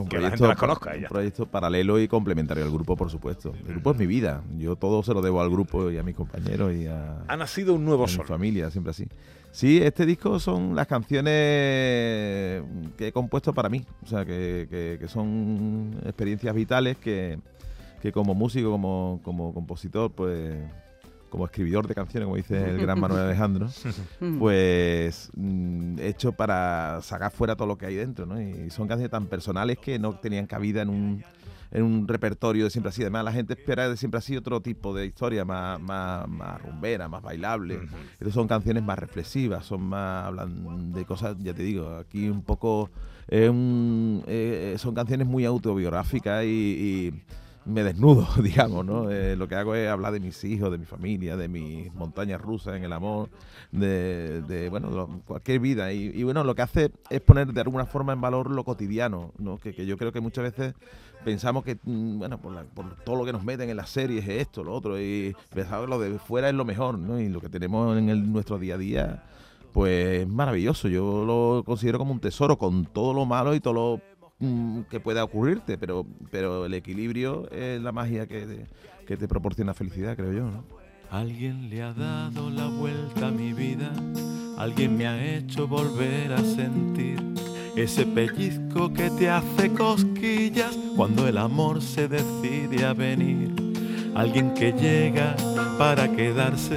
que 0.09 0.19
la 0.19 0.31
gente 0.31 0.47
las 0.47 0.57
conozca. 0.57 0.95
Un 0.95 1.05
proyecto 1.05 1.47
paralelo 1.47 2.01
y 2.01 2.09
complementario 2.09 2.65
al 2.65 2.71
grupo, 2.71 2.97
por 2.97 3.11
supuesto. 3.11 3.55
El 3.67 3.75
grupo 3.75 3.93
es 3.93 3.99
mi 3.99 4.07
vida. 4.07 4.43
Yo 4.59 4.77
todo 4.77 5.03
se 5.03 5.15
lo 5.15 5.23
debo 5.23 5.41
al 5.41 5.51
grupo 5.51 5.91
y 5.91 5.99
a 5.99 6.03
mis 6.03 6.17
compañeros 6.17 6.75
y 6.75 6.87
a. 6.87 7.25
Ha 7.29 7.37
nacido 7.37 7.75
un 7.75 7.85
nuevo 7.85 8.09
sol. 8.09 8.25
Mi 8.25 8.29
familia, 8.29 8.71
siempre 8.71 8.91
así. 8.91 9.07
Sí, 9.53 9.81
este 9.83 10.05
disco 10.05 10.39
son 10.39 10.77
las 10.77 10.87
canciones 10.87 11.33
que 12.97 13.09
he 13.09 13.13
compuesto 13.13 13.55
para 13.55 13.69
mí. 13.69 13.85
O 14.03 14.07
sea, 14.07 14.25
que, 14.25 14.99
que 15.01 15.09
son 15.09 15.99
experiencias 16.05 16.55
vitales 16.55 16.99
que 16.99 17.39
que 18.01 18.13
como 18.13 18.35
músico, 18.35 18.71
como, 18.71 19.21
como 19.23 19.53
compositor, 19.53 20.13
pues 20.13 20.57
como 21.31 21.47
escribidor 21.47 21.87
de 21.87 21.95
canciones, 21.95 22.27
como 22.27 22.37
dice 22.37 22.71
el 22.71 22.79
gran 22.79 23.01
Manuel 23.01 23.25
Alejandro, 23.25 23.69
pues 24.39 25.31
mm, 25.35 25.99
hecho 26.01 26.33
para 26.33 27.01
sacar 27.03 27.33
fuera 27.33 27.57
todo 27.57 27.69
lo 27.69 27.79
que 27.79 27.87
hay 27.87 27.95
dentro, 27.95 28.27
¿no? 28.27 28.41
Y 28.41 28.71
son 28.71 28.89
canciones 28.89 29.11
tan 29.11 29.27
personales 29.27 29.79
que 29.79 29.99
no 29.99 30.19
tenían 30.19 30.47
cabida 30.47 30.83
en 30.83 30.89
un, 30.89 31.25
en 31.71 31.83
un 31.83 32.09
repertorio 32.09 32.65
de 32.65 32.71
siempre 32.71 32.91
así. 32.91 33.03
Además, 33.03 33.25
la 33.25 33.33
gente 33.33 33.55
espera 33.55 33.89
de 33.89 33.97
siempre 33.97 34.19
así 34.19 34.37
otro 34.37 34.61
tipo 34.61 34.95
de 34.95 35.07
historia, 35.07 35.45
más, 35.45 35.81
más, 35.81 36.29
más 36.29 36.63
rumbera, 36.63 37.09
más 37.09 37.23
bailable. 37.23 37.81
Estas 38.19 38.35
son 38.35 38.47
canciones 38.49 38.83
más 38.83 38.99
reflexivas, 38.99 39.65
son 39.67 39.83
más, 39.83 40.27
hablan 40.27 40.93
de 40.93 41.05
cosas, 41.05 41.37
ya 41.39 41.55
te 41.55 41.63
digo, 41.63 41.97
aquí 41.97 42.29
un 42.29 42.43
poco, 42.43 42.91
eh, 43.29 44.75
son 44.79 44.95
canciones 44.95 45.27
muy 45.27 45.45
autobiográficas 45.45 46.45
y 46.45 47.13
me 47.67 47.83
desnudo, 47.83 48.27
digamos, 48.43 48.87
¿no? 48.87 49.11
Eh, 49.11 49.37
lo 49.37 49.49
que 49.49 49.57
hago 49.57 49.75
es 49.75 49.89
hablar 49.89 50.13
de 50.13 50.21
mis 50.21 50.43
hijos, 50.45 50.71
de 50.71 50.79
mi 50.79 50.87
familia, 50.87 51.37
de 51.37 51.49
mis 51.49 51.93
montañas 51.95 52.41
rusas 52.41 52.77
en 52.77 52.85
el 52.85 52.93
amor, 52.93 53.29
de, 53.73 54.69
bueno, 54.71 55.21
cualquier 55.27 55.61
vida. 55.61 55.93
Y, 55.93 56.23
bueno, 56.23 56.45
lo 56.45 56.55
que 56.55 56.63
hace 56.63 56.93
es 57.11 57.21
poner 57.21 57.53
de 57.53 57.61
alguna 57.61 57.85
forma 57.85 58.13
en 58.13 58.21
valor 58.21 58.51
lo 58.51 58.65
cotidiano, 58.65 59.33
¿no? 59.39 59.59
Que, 59.59 59.85
yo 59.85 59.99
creo 59.99 60.13
que 60.13 60.21
muchas 60.21 60.45
veces 60.45 60.75
pensamos 61.25 61.65
que, 61.65 61.77
mm, 61.83 62.19
bueno, 62.19 62.39
por, 62.39 62.55
todo 63.05 63.17
lo 63.17 63.25
que 63.25 63.33
nos 63.33 63.45
meten 63.45 63.69
en 63.69 63.77
las 63.77 63.91
series 63.91 64.25
es 64.29 64.43
esto, 64.43 64.63
lo 64.63 64.73
otro, 64.73 65.01
y 65.01 65.35
pensamos 65.53 65.85
que 65.85 65.91
lo 65.91 65.99
de 65.99 66.19
fuera 66.19 66.49
es 66.49 66.55
lo 66.55 66.65
mejor, 66.65 66.99
¿no? 66.99 67.21
Y 67.21 67.29
lo 67.29 67.41
que 67.41 67.49
tenemos 67.49 67.99
en 67.99 68.09
el, 68.09 68.33
nuestro 68.33 68.59
día 68.59 68.77
a 68.77 68.79
día, 68.79 69.25
pues 69.73 70.21
es 70.21 70.29
maravilloso. 70.29 70.89
Yo 70.89 71.25
lo 71.25 71.65
considero 71.65 71.99
como 71.99 72.13
un 72.13 72.21
tesoro, 72.21 72.57
con 72.57 72.87
todo 72.87 73.13
lo 73.13 73.27
malo 73.27 73.55
y 73.55 73.61
todo 73.61 73.75
lo 73.75 74.01
Mm, 74.39 74.83
que 74.91 75.01
pueda 75.01 75.25
ocurrirte, 75.25 75.79
pero, 75.79 76.07
pero 76.31 76.67
el 76.67 76.75
equilibrio 76.75 77.51
es 77.51 77.81
la 77.81 77.91
magia 77.91 78.27
que 78.27 78.67
te, 79.07 79.17
te 79.17 79.29
proporciona 79.29 79.73
felicidad, 79.73 80.15
creo 80.15 80.33
yo. 80.33 80.51
¿no? 80.51 80.65
Alguien 81.11 81.71
le 81.71 81.83
ha 81.83 81.95
dado 81.95 82.51
la 82.51 82.67
vuelta 82.67 83.29
a 83.29 83.31
mi 83.31 83.55
vida, 83.55 83.91
alguien 84.59 84.95
me 84.97 85.07
ha 85.07 85.37
hecho 85.37 85.67
volver 85.67 86.35
a 86.35 86.39
sentir 86.39 87.19
ese 87.77 88.05
pellizco 88.05 88.93
que 88.93 89.09
te 89.11 89.31
hace 89.31 89.73
cosquillas 89.73 90.77
cuando 90.97 91.27
el 91.27 91.39
amor 91.39 91.81
se 91.81 92.07
decide 92.07 92.85
a 92.85 92.93
venir. 92.93 93.55
Alguien 94.15 94.53
que 94.53 94.73
llega 94.73 95.35
para 95.79 96.11
quedarse 96.15 96.77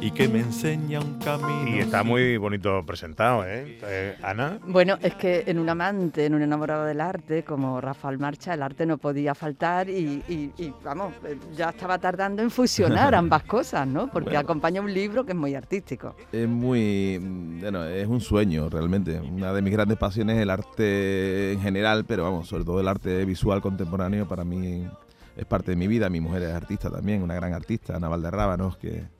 y 0.00 0.12
que 0.12 0.28
me 0.28 0.40
enseña 0.40 1.00
un 1.00 1.18
camino. 1.18 1.76
Y 1.76 1.80
está 1.80 2.02
muy 2.02 2.38
bonito 2.38 2.84
presentado, 2.86 3.44
¿eh? 3.44 3.78
¿eh? 3.82 4.16
Ana. 4.22 4.58
Bueno, 4.66 4.96
es 5.02 5.14
que 5.14 5.44
en 5.46 5.58
un 5.58 5.68
amante, 5.68 6.24
en 6.24 6.34
un 6.34 6.42
enamorado 6.42 6.84
del 6.86 7.00
arte, 7.00 7.44
como 7.44 7.80
Rafael 7.80 8.18
Marcha, 8.18 8.54
el 8.54 8.62
arte 8.62 8.86
no 8.86 8.96
podía 8.96 9.34
faltar 9.34 9.90
y, 9.90 10.52
vamos, 10.82 11.12
ya 11.54 11.70
estaba 11.70 11.98
tardando 11.98 12.42
en 12.42 12.50
fusionar 12.50 13.14
ambas 13.14 13.42
cosas, 13.44 13.86
¿no? 13.86 14.10
Porque 14.10 14.36
acompaña 14.36 14.80
un 14.80 14.92
libro 14.92 15.24
que 15.24 15.32
es 15.32 15.38
muy 15.38 15.54
artístico. 15.54 16.14
Es 16.32 16.48
muy, 16.48 17.18
bueno, 17.60 17.84
es 17.84 18.06
un 18.06 18.20
sueño 18.20 18.70
realmente. 18.70 19.20
Una 19.20 19.52
de 19.52 19.60
mis 19.60 19.72
grandes 19.72 19.98
pasiones 19.98 20.36
es 20.36 20.42
el 20.42 20.50
arte 20.50 21.52
en 21.52 21.60
general, 21.60 22.04
pero 22.06 22.24
vamos, 22.24 22.48
sobre 22.48 22.64
todo 22.64 22.80
el 22.80 22.88
arte 22.88 23.24
visual 23.26 23.60
contemporáneo 23.60 24.26
para 24.26 24.44
mí 24.44 24.88
es 25.36 25.44
parte 25.44 25.72
de 25.72 25.76
mi 25.76 25.88
vida. 25.88 26.08
Mi 26.08 26.20
mujer 26.20 26.42
es 26.42 26.54
artista 26.54 26.90
también, 26.90 27.22
una 27.22 27.34
gran 27.34 27.52
artista, 27.52 27.96
Ana 27.96 28.08
Valderrábanos, 28.08 28.78
que 28.78 29.19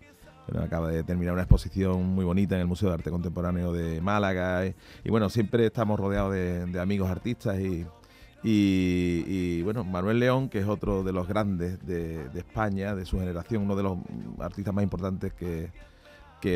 acaba 0.59 0.89
de 0.89 1.03
terminar 1.03 1.35
una 1.35 1.43
exposición 1.43 2.07
muy 2.07 2.25
bonita 2.25 2.55
en 2.55 2.63
el 2.63 2.67
Museo 2.67 2.89
de 2.89 2.95
Arte 2.95 3.11
Contemporáneo 3.11 3.73
de 3.73 4.01
Málaga. 4.01 4.67
Y, 4.67 5.11
bueno, 5.11 5.29
siempre 5.31 5.67
estamos 5.67 5.99
rodeados 5.99 6.33
de, 6.33 6.81
amigos 6.81 7.11
artistas 7.11 7.59
y, 8.43 9.63
bueno, 9.63 9.85
Manuel 9.85 10.19
León, 10.19 10.49
que 10.49 10.59
es 10.59 10.67
otro 10.67 11.03
de 11.03 11.13
los 11.13 11.29
grandes 11.29 11.85
de, 11.87 12.27
España, 12.35 12.95
de 12.95 13.05
su 13.05 13.19
generación, 13.19 13.63
uno 13.63 13.77
de 13.77 13.83
los 13.83 13.99
artistas 14.39 14.75
más 14.75 14.83
importantes 14.83 15.33
que, 15.33 15.71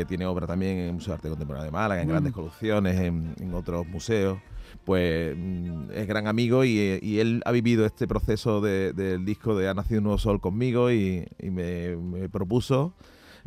tiene 0.07 0.25
obra 0.25 0.47
también 0.47 0.79
en 0.79 0.85
el 0.87 0.93
Museo 0.93 1.11
de 1.11 1.15
Arte 1.15 1.29
Contemporáneo 1.29 1.65
de 1.65 1.71
Málaga, 1.71 2.01
en 2.01 2.09
grandes 2.09 2.33
mm. 2.33 2.35
colecciones, 2.35 2.99
en, 2.99 3.53
otros 3.53 3.87
museos, 3.87 4.39
pues 4.83 5.35
mm, 5.37 5.91
es 5.93 6.07
gran 6.07 6.27
amigo 6.27 6.65
y, 6.65 7.19
él 7.19 7.43
ha 7.45 7.51
vivido 7.51 7.85
este 7.85 8.07
proceso 8.07 8.61
del 8.61 9.25
disco 9.25 9.55
de 9.55 9.69
Ha 9.69 9.75
nacido 9.75 9.99
un 9.99 10.05
nuevo 10.05 10.17
sol 10.17 10.41
conmigo 10.41 10.91
y, 10.91 11.27
me 11.39 12.29
propuso 12.29 12.95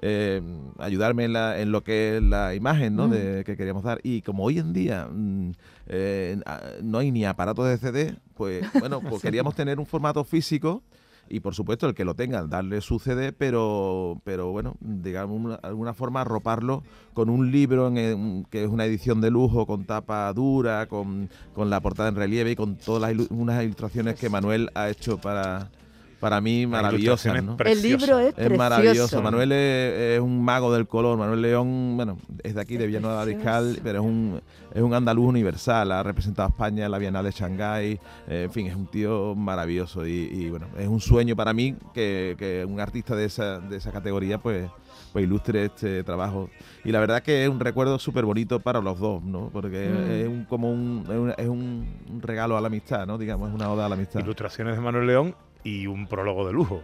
eh, 0.00 0.40
ayudarme 0.78 1.24
en, 1.24 1.32
la, 1.32 1.60
en, 1.60 1.72
lo 1.72 1.82
que 1.82 2.16
es 2.16 2.22
la 2.22 2.54
imagen 2.54 2.94
¿no? 2.96 3.08
de, 3.08 3.44
que 3.44 3.56
queríamos 3.56 3.82
dar. 3.82 4.00
Y 4.02 4.22
como 4.22 4.44
hoy 4.44 4.58
en 4.58 4.72
día 4.72 5.08
mm, 5.10 5.52
eh, 5.86 6.40
no 6.82 6.98
hay 6.98 7.10
ni 7.10 7.24
aparatos 7.24 7.66
de 7.66 7.78
CD, 7.78 8.16
pues 8.34 8.64
bueno, 8.80 9.00
pues 9.00 9.22
queríamos 9.22 9.54
tener 9.54 9.78
un 9.78 9.86
formato 9.86 10.24
físico 10.24 10.82
y 11.30 11.40
por 11.40 11.54
supuesto 11.54 11.86
el 11.86 11.94
que 11.94 12.04
lo 12.04 12.14
tenga, 12.14 12.42
darle 12.44 12.80
su 12.80 12.98
CD, 12.98 13.32
pero, 13.32 14.20
pero 14.24 14.50
bueno, 14.50 14.76
digamos, 14.80 15.50
de 15.50 15.58
alguna 15.62 15.94
forma 15.94 16.22
arroparlo 16.22 16.82
con 17.12 17.28
un 17.28 17.50
libro 17.50 17.88
en, 17.88 18.46
que 18.50 18.64
es 18.64 18.68
una 18.70 18.86
edición 18.86 19.20
de 19.20 19.30
lujo, 19.30 19.66
con 19.66 19.84
tapa 19.84 20.32
dura, 20.32 20.86
con, 20.86 21.28
con 21.54 21.70
la 21.70 21.80
portada 21.80 22.08
en 22.08 22.16
relieve 22.16 22.52
y 22.52 22.56
con 22.56 22.76
todas 22.76 23.14
las 23.14 23.28
unas 23.30 23.62
ilustraciones 23.62 24.18
que 24.18 24.30
Manuel 24.30 24.70
ha 24.74 24.88
hecho 24.88 25.18
para, 25.18 25.70
para 26.20 26.40
mí 26.40 26.66
maravillosa. 26.66 27.34
El 27.36 27.82
libro 27.82 28.18
es, 28.18 28.34
es 28.36 28.56
maravilloso. 28.56 29.22
Manuel 29.22 29.52
es, 29.52 30.20
un 30.20 30.42
mago 30.42 30.72
del 30.72 30.86
color. 30.86 31.16
Manuel 31.18 31.42
León, 31.42 31.96
bueno, 31.96 32.18
es 32.42 32.54
de 32.54 32.60
aquí, 32.60 32.76
de 32.76 32.86
Villanueva 32.86 33.24
de 33.24 33.34
Discal, 33.34 33.78
pero 33.82 34.00
es 34.00 34.04
un, 34.04 34.40
es 34.74 34.82
un 34.82 34.94
andaluz 34.94 35.28
universal. 35.28 35.92
Ha 35.92 36.02
representado 36.02 36.46
a 36.46 36.50
España 36.50 36.86
en 36.86 36.90
la 36.90 36.98
Bienal 36.98 37.24
de 37.24 37.30
Shanghái. 37.30 38.00
Eh, 38.28 38.42
en 38.44 38.50
fin, 38.50 38.66
es 38.66 38.76
un 38.76 38.86
tío 38.86 39.34
maravilloso. 39.34 40.06
Y, 40.06 40.48
bueno, 40.50 40.66
es 40.78 40.88
un 40.88 41.00
sueño 41.00 41.36
para 41.36 41.52
mí 41.52 41.76
que, 41.94 42.64
un 42.68 42.80
artista 42.80 43.14
de 43.14 43.24
esa, 43.24 43.60
de 43.60 43.76
esa 43.76 43.92
categoría, 43.92 44.38
pues 44.38 44.68
pues 45.12 45.24
ilustre 45.24 45.64
este 45.64 46.04
trabajo. 46.04 46.50
Y 46.84 46.92
la 46.92 47.00
verdad 47.00 47.22
que 47.22 47.44
es 47.44 47.48
un 47.48 47.60
recuerdo 47.60 47.98
súper 47.98 48.24
bonito 48.24 48.60
para 48.60 48.80
los 48.80 48.98
dos, 48.98 49.22
¿no? 49.22 49.50
Porque 49.52 49.88
mm. 49.88 50.10
es 50.10 50.28
un, 50.28 50.44
como 50.44 50.70
un, 50.70 51.34
es 51.36 51.48
un 51.48 52.20
regalo 52.20 52.56
a 52.56 52.60
la 52.60 52.66
amistad, 52.66 53.06
¿no? 53.06 53.18
Digamos, 53.18 53.48
es 53.48 53.54
una 53.54 53.70
oda 53.70 53.86
a 53.86 53.88
la 53.88 53.94
amistad. 53.94 54.20
Ilustraciones 54.20 54.76
de 54.76 54.80
Manuel 54.80 55.06
León 55.06 55.34
y 55.68 55.86
un 55.86 56.06
prólogo 56.06 56.46
de 56.46 56.52
lujo. 56.52 56.82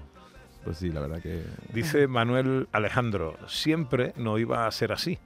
Pues 0.64 0.78
sí, 0.78 0.90
la 0.90 1.00
verdad 1.00 1.22
que... 1.22 1.42
Dice 1.72 2.06
Manuel 2.06 2.68
Alejandro, 2.72 3.36
siempre 3.46 4.12
no 4.16 4.38
iba 4.38 4.66
a 4.66 4.70
ser 4.72 4.92
así. 4.92 5.18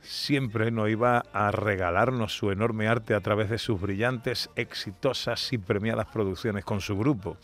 Siempre 0.00 0.70
no 0.70 0.88
iba 0.88 1.24
a 1.32 1.50
regalarnos 1.50 2.36
su 2.36 2.50
enorme 2.50 2.88
arte 2.88 3.14
a 3.14 3.20
través 3.20 3.50
de 3.50 3.58
sus 3.58 3.80
brillantes, 3.80 4.50
exitosas 4.56 5.52
y 5.52 5.58
premiadas 5.58 6.06
producciones 6.06 6.64
con 6.64 6.80
su 6.80 6.98
grupo 6.98 7.36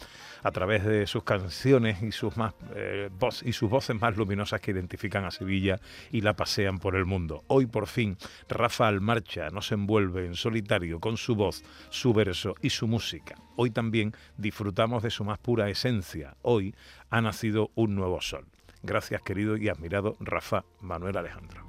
a 0.42 0.50
través 0.50 0.84
de 0.84 1.06
sus 1.06 1.24
canciones 1.24 2.02
y 2.02 2.12
sus, 2.12 2.36
más, 2.36 2.54
eh, 2.74 3.10
y 3.44 3.52
sus 3.52 3.70
voces 3.70 4.00
más 4.00 4.16
luminosas 4.16 4.60
que 4.60 4.70
identifican 4.70 5.24
a 5.24 5.30
Sevilla 5.30 5.80
y 6.10 6.20
la 6.20 6.34
pasean 6.34 6.78
por 6.78 6.96
el 6.96 7.04
mundo. 7.04 7.44
Hoy 7.48 7.66
por 7.66 7.86
fin 7.86 8.16
Rafael 8.48 9.00
Marcha 9.00 9.50
nos 9.50 9.72
envuelve 9.72 10.26
en 10.26 10.34
solitario 10.34 11.00
con 11.00 11.16
su 11.16 11.34
voz, 11.34 11.62
su 11.90 12.12
verso 12.12 12.54
y 12.62 12.70
su 12.70 12.86
música. 12.86 13.36
Hoy 13.56 13.70
también 13.70 14.12
disfrutamos 14.36 15.02
de 15.02 15.10
su 15.10 15.24
más 15.24 15.38
pura 15.38 15.68
esencia. 15.68 16.36
Hoy 16.42 16.74
ha 17.10 17.20
nacido 17.20 17.70
un 17.74 17.94
nuevo 17.94 18.20
sol. 18.20 18.46
Gracias 18.82 19.22
querido 19.22 19.56
y 19.56 19.68
admirado 19.68 20.16
Rafa 20.20 20.64
Manuel 20.80 21.16
Alejandro. 21.16 21.64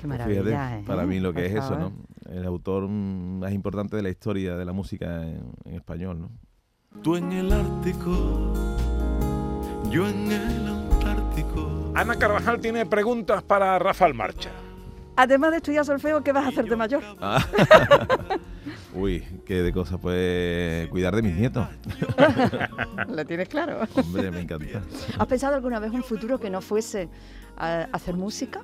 Qué 0.00 0.06
maravilla, 0.06 0.78
¿eh? 0.78 0.84
para 0.86 1.06
mí 1.06 1.18
lo 1.18 1.32
que 1.32 1.46
es 1.46 1.54
eso, 1.54 1.76
¿no? 1.76 1.92
El 2.30 2.44
autor 2.44 2.86
más 2.88 3.52
importante 3.52 3.96
de 3.96 4.02
la 4.02 4.10
historia 4.10 4.56
de 4.56 4.64
la 4.64 4.72
música 4.72 5.22
en, 5.22 5.50
en 5.64 5.74
español, 5.74 6.20
¿no? 6.20 6.30
Tú 7.02 7.16
en 7.16 7.30
el 7.32 7.52
Ártico, 7.52 8.52
yo 9.88 10.08
en 10.08 10.32
el 10.32 10.66
Antártico. 10.66 11.92
Ana 11.94 12.16
Carvajal 12.16 12.60
tiene 12.60 12.86
preguntas 12.86 13.42
para 13.42 13.78
Rafael 13.78 14.14
Marcha. 14.14 14.50
Además 15.14 15.52
de 15.52 15.56
estudiar 15.58 15.84
solfeo, 15.84 16.22
¿qué 16.22 16.32
vas 16.32 16.46
a 16.46 16.48
hacer 16.48 16.68
de 16.68 16.76
mayor? 16.76 17.02
Ah. 17.20 17.44
Uy, 18.94 19.24
qué 19.44 19.62
de 19.62 19.72
cosas. 19.72 19.98
Pues 20.00 20.88
cuidar 20.88 21.14
de 21.14 21.22
mis 21.22 21.34
nietos. 21.34 21.66
¿Lo 23.08 23.24
tienes 23.24 23.48
claro? 23.48 23.80
Hombre, 23.94 24.30
me 24.30 24.40
encanta. 24.40 24.80
¿Has 25.18 25.26
pensado 25.26 25.54
alguna 25.54 25.78
vez 25.78 25.92
un 25.92 26.02
futuro 26.02 26.38
que 26.38 26.50
no 26.50 26.60
fuese 26.60 27.08
a 27.56 27.88
hacer 27.92 28.16
música? 28.16 28.62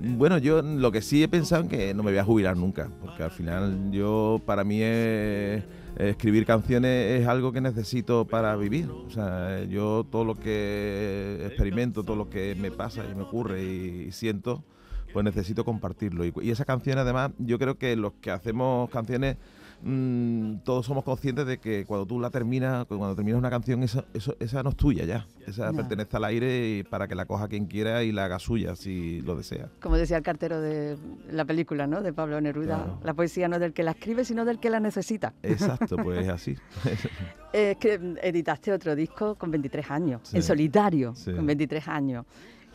Bueno, 0.00 0.38
yo 0.38 0.62
lo 0.62 0.92
que 0.92 1.02
sí 1.02 1.22
he 1.22 1.28
pensado 1.28 1.64
es 1.64 1.68
que 1.68 1.92
no 1.92 2.02
me 2.02 2.10
voy 2.10 2.18
a 2.18 2.24
jubilar 2.24 2.56
nunca, 2.56 2.88
porque 3.00 3.22
al 3.22 3.30
final 3.30 3.90
yo, 3.90 4.40
para 4.46 4.64
mí 4.64 4.80
es 4.82 5.64
escribir 5.98 6.46
canciones 6.46 7.20
es 7.20 7.26
algo 7.26 7.52
que 7.52 7.60
necesito 7.60 8.24
para 8.24 8.56
vivir. 8.56 8.90
O 8.90 9.10
sea, 9.10 9.64
yo 9.64 10.06
todo 10.10 10.24
lo 10.24 10.34
que 10.34 11.42
experimento, 11.44 12.04
todo 12.04 12.16
lo 12.16 12.30
que 12.30 12.54
me 12.58 12.70
pasa 12.70 13.04
y 13.10 13.14
me 13.14 13.22
ocurre 13.22 13.62
y, 13.62 14.12
siento, 14.12 14.64
pues 15.12 15.24
necesito 15.24 15.64
compartirlo. 15.64 16.24
Y, 16.24 16.32
y 16.42 16.50
esa 16.50 16.64
canción 16.64 16.98
además, 16.98 17.32
yo 17.38 17.58
creo 17.58 17.76
que 17.78 17.96
los 17.96 18.12
que 18.14 18.30
hacemos 18.30 18.88
canciones 18.90 19.36
mm, 19.82 20.58
todos 20.64 20.86
somos 20.86 21.04
conscientes 21.04 21.46
de 21.46 21.58
que 21.58 21.84
cuando 21.84 22.06
tú 22.06 22.20
la 22.20 22.30
terminas, 22.30 22.86
cuando 22.86 23.14
terminas 23.14 23.38
una 23.38 23.50
canción, 23.50 23.82
esa, 23.82 24.04
eso, 24.14 24.34
esa 24.40 24.62
no 24.62 24.70
es 24.70 24.76
tuya 24.76 25.04
ya. 25.04 25.26
Esa 25.46 25.70
No. 25.72 25.78
pertenece 25.78 26.16
al 26.16 26.24
aire 26.24 26.78
y 26.78 26.82
para 26.82 27.08
que 27.08 27.14
la 27.14 27.24
coja 27.26 27.48
quien 27.48 27.66
quiera 27.66 28.02
y 28.02 28.12
la 28.12 28.24
haga 28.26 28.38
suya 28.38 28.74
si 28.76 29.20
lo 29.22 29.34
desea. 29.36 29.68
Como 29.80 29.96
decía 29.96 30.16
el 30.18 30.22
cartero 30.22 30.60
de 30.60 30.96
la 31.30 31.44
película, 31.44 31.86
¿no? 31.86 32.02
De 32.02 32.12
Pablo 32.12 32.40
Neruda, 32.40 32.76
Claro. 32.76 33.00
la 33.02 33.14
poesía 33.14 33.48
no 33.48 33.56
es 33.56 33.60
del 33.60 33.72
que 33.72 33.82
la 33.82 33.92
escribe, 33.92 34.24
sino 34.24 34.44
del 34.44 34.58
que 34.60 34.70
la 34.70 34.80
necesita. 34.80 35.34
Exacto, 35.42 35.96
pues 35.96 36.20
es 36.20 36.28
así. 36.28 36.56
Es 37.52 37.78
que 37.78 37.94
editaste 38.22 38.72
otro 38.72 38.94
disco 38.94 39.34
con 39.36 39.50
23 39.50 39.90
años, 39.90 40.20
Sí. 40.24 40.36
en 40.36 40.42
solitario, 40.42 41.14
Sí. 41.14 41.32
con 41.32 41.46
23 41.46 41.88
años. 41.88 42.26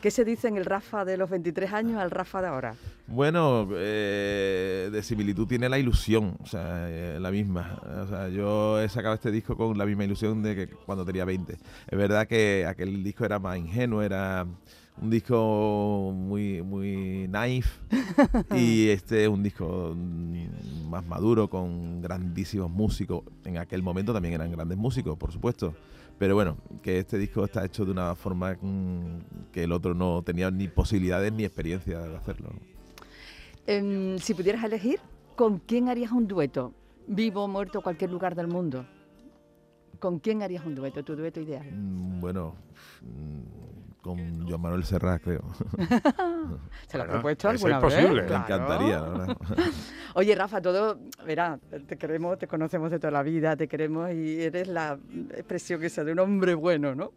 ¿Qué 0.03 0.11
se 0.11 0.25
dice 0.25 0.49
en 0.49 0.57
el 0.57 0.65
Rafa 0.65 1.05
de 1.05 1.15
los 1.15 1.29
23 1.29 1.71
años 1.71 1.97
al 1.97 2.11
Rafa 2.11 2.41
de 2.41 2.49
ahora? 2.49 2.75
Bueno, 3.07 3.69
eh, 3.71 4.89
de 4.91 5.01
similitud 5.01 5.47
tiene 5.47 5.69
la 5.69 5.79
ilusión, 5.79 6.35
o 6.43 6.45
sea, 6.45 6.89
eh, 6.89 7.17
la 7.21 7.31
misma. 7.31 7.79
O 8.03 8.07
sea, 8.09 8.27
yo 8.27 8.81
he 8.81 8.89
sacado 8.89 9.15
este 9.15 9.31
disco 9.31 9.55
con 9.55 9.77
la 9.77 9.85
misma 9.85 10.03
ilusión 10.03 10.43
de 10.43 10.55
que 10.55 10.67
cuando 10.67 11.05
tenía 11.05 11.23
20. 11.23 11.53
Es 11.53 11.97
verdad 11.97 12.27
que 12.27 12.65
aquel 12.67 13.01
disco 13.01 13.23
era 13.23 13.39
más 13.39 13.57
ingenuo, 13.57 14.01
era 14.01 14.45
un 15.01 15.09
disco 15.09 16.11
muy, 16.13 16.61
muy 16.61 17.29
naif 17.29 17.79
y 18.53 18.89
este 18.89 19.23
es 19.23 19.29
un 19.29 19.41
disco 19.41 19.95
más 20.89 21.05
maduro 21.05 21.49
con 21.49 22.01
grandísimos 22.01 22.69
músicos. 22.69 23.23
En 23.45 23.57
aquel 23.57 23.81
momento 23.81 24.11
también 24.11 24.33
eran 24.33 24.51
grandes 24.51 24.77
músicos, 24.77 25.17
por 25.17 25.31
supuesto. 25.31 25.73
Pero 26.19 26.35
bueno, 26.35 26.57
que 26.81 26.99
este 26.99 27.17
disco 27.17 27.43
está 27.43 27.65
hecho 27.65 27.85
de 27.85 27.91
una 27.91 28.15
forma 28.15 28.55
mm, 28.61 29.51
que 29.51 29.63
el 29.63 29.71
otro 29.71 29.93
no 29.93 30.21
tenía 30.23 30.49
ni 30.51 30.67
posibilidades 30.67 31.33
ni 31.33 31.43
experiencia 31.43 31.99
de 32.01 32.15
hacerlo. 32.15 32.49
Em, 33.65 34.17
si 34.19 34.33
pudieras 34.33 34.63
elegir, 34.63 34.99
¿con 35.35 35.59
quién 35.59 35.89
harías 35.89 36.11
un 36.11 36.27
dueto? 36.27 36.73
Vivo, 37.07 37.47
muerto, 37.47 37.81
cualquier 37.81 38.11
lugar 38.11 38.35
del 38.35 38.47
mundo. 38.47 38.85
¿Con 39.99 40.19
quién 40.19 40.43
harías 40.43 40.65
un 40.65 40.75
dueto, 40.75 41.03
tu 41.03 41.15
dueto 41.15 41.39
ideal? 41.39 41.65
Mm, 41.71 42.19
Bueno, 42.19 42.55
con 44.03 44.47
Joan 44.47 44.61
Manuel 44.61 44.83
Serrat, 44.83 45.21
creo. 45.23 45.41
¿Se 46.87 46.97
lo 46.97 47.03
has 47.05 47.09
propuesto 47.09 47.49
alguna 47.49 47.77
es 47.77 47.81
vez? 47.83 47.93
posible. 47.95 48.21
Me 48.23 48.27
Claro. 48.27 48.43
encantaría, 48.43 48.99
la 48.99 49.09
verdad. 49.09 49.37
Oye, 50.15 50.35
Rafa, 50.35 50.61
todo, 50.61 50.99
verá, 51.25 51.57
te 51.87 51.97
queremos, 51.97 52.37
te 52.37 52.45
conocemos 52.47 52.91
de 52.91 52.99
toda 52.99 53.11
la 53.11 53.23
vida, 53.23 53.55
te 53.55 53.67
queremos 53.67 54.11
y 54.11 54.41
eres 54.43 54.67
la 54.67 54.99
expresión 55.31 55.83
esa 55.83 56.03
de 56.03 56.11
un 56.11 56.19
hombre 56.19 56.53
bueno, 56.53 56.93
¿no? 56.93 57.13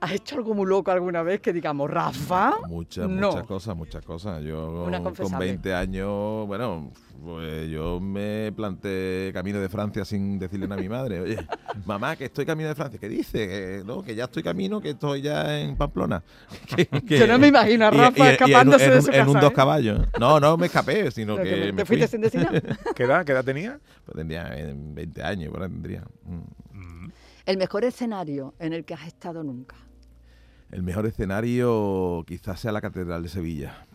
¿Has 0.00 0.12
hecho 0.12 0.36
algo 0.36 0.54
muy 0.54 0.66
loco 0.66 0.90
alguna 0.90 1.22
vez 1.22 1.40
que 1.40 1.52
digamos, 1.52 1.90
Rafa? 1.90 2.54
Muchas, 2.68 3.06
No. 3.08 3.28
muchas 3.28 3.46
cosas, 3.46 3.76
muchas 3.76 4.02
cosas. 4.04 4.42
Yo 4.42 4.84
Una 4.86 4.96
con 5.02 5.14
confesable. 5.14 5.44
20 5.46 5.74
años, 5.74 6.46
bueno, 6.46 6.90
pues 7.22 7.68
yo 7.68 8.00
me 8.00 8.50
planté 8.56 9.30
camino 9.34 9.60
de 9.60 9.68
Francia 9.68 10.06
sin 10.06 10.38
decirle 10.38 10.66
nada 10.66 10.80
a 10.80 10.82
mi 10.82 10.88
madre. 10.88 11.20
Oye, 11.20 11.36
mamá, 11.86 12.16
que 12.16 12.24
estoy 12.24 12.46
camino 12.46 12.70
de 12.70 12.74
Francia. 12.74 12.98
¿Qué 12.98 13.10
dice? 13.10 13.46
Que, 13.46 13.82
no, 13.84 14.02
que 14.02 14.14
ya 14.14 14.24
estoy 14.24 14.42
camino, 14.42 14.80
que 14.80 14.90
estoy 14.90 15.20
ya 15.20 15.60
en 15.60 15.76
Pamplona. 15.76 16.22
Que- 16.74 16.86
que- 16.86 17.18
Yo 17.18 17.26
no 17.26 17.38
me 17.38 17.48
imagino 17.48 17.86
a 17.86 17.90
Rafa 17.90 18.18
y- 18.18 18.22
y 18.22 18.26
en- 18.26 18.32
escapándose 18.32 18.84
en, 18.86 18.90
de 18.92 19.02
su 19.02 19.10
en 19.10 19.26
un 19.28 19.32
casa, 19.34 19.40
dos 19.44 19.50
¿eh? 19.52 19.54
caballos. 19.54 20.00
No, 20.18 20.40
no 20.40 20.56
me 20.56 20.66
escapé, 20.66 21.10
sino 21.10 21.36
que 21.36 21.42
que 21.42 21.50
me- 21.56 21.72
me 21.72 21.72
¿Te 21.72 21.84
fui. 21.84 21.96
fuiste 21.98 22.08
sin 22.08 22.20
decir 22.22 22.40
nada? 22.42 22.58
¿Qué 22.96 23.02
edad, 23.02 23.24
qué 23.26 23.32
edad 23.32 23.44
tenía? 23.44 23.78
Pues 24.06 24.16
tendría 24.16 24.48
eh, 24.58 24.72
20 24.74 25.22
años, 25.22 25.50
por 25.52 25.62
ahí 25.62 25.68
tendría. 25.68 26.04
Mm. 26.24 27.10
El 27.46 27.56
mejor 27.58 27.84
escenario 27.84 28.54
en 28.58 28.72
el 28.72 28.84
que 28.84 28.94
has 28.94 29.06
estado 29.06 29.42
nunca. 29.42 29.74
El 30.70 30.82
mejor 30.82 31.06
escenario 31.06 32.24
quizás 32.26 32.60
sea 32.60 32.72
la 32.72 32.80
Catedral 32.80 33.22
de 33.22 33.28
Sevilla. 33.28 33.86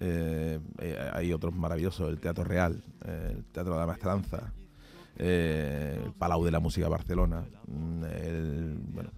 Eh, 0.00 0.58
eh, 0.78 1.10
hay 1.12 1.32
otros 1.32 1.54
maravillosos, 1.54 2.08
el 2.10 2.18
Teatro 2.18 2.44
Real, 2.44 2.82
eh, 3.06 3.34
el 3.36 3.44
Teatro 3.46 3.74
de 3.74 3.80
la 3.80 3.86
Maestranza, 3.86 4.52
eh, 5.16 6.00
el 6.04 6.12
Palau 6.12 6.44
de 6.44 6.50
la 6.50 6.60
Música 6.60 6.86
de 6.86 6.90
Barcelona, 6.90 7.44
mm, 7.68 8.04
el, 8.04 8.78
bueno, 8.92 9.10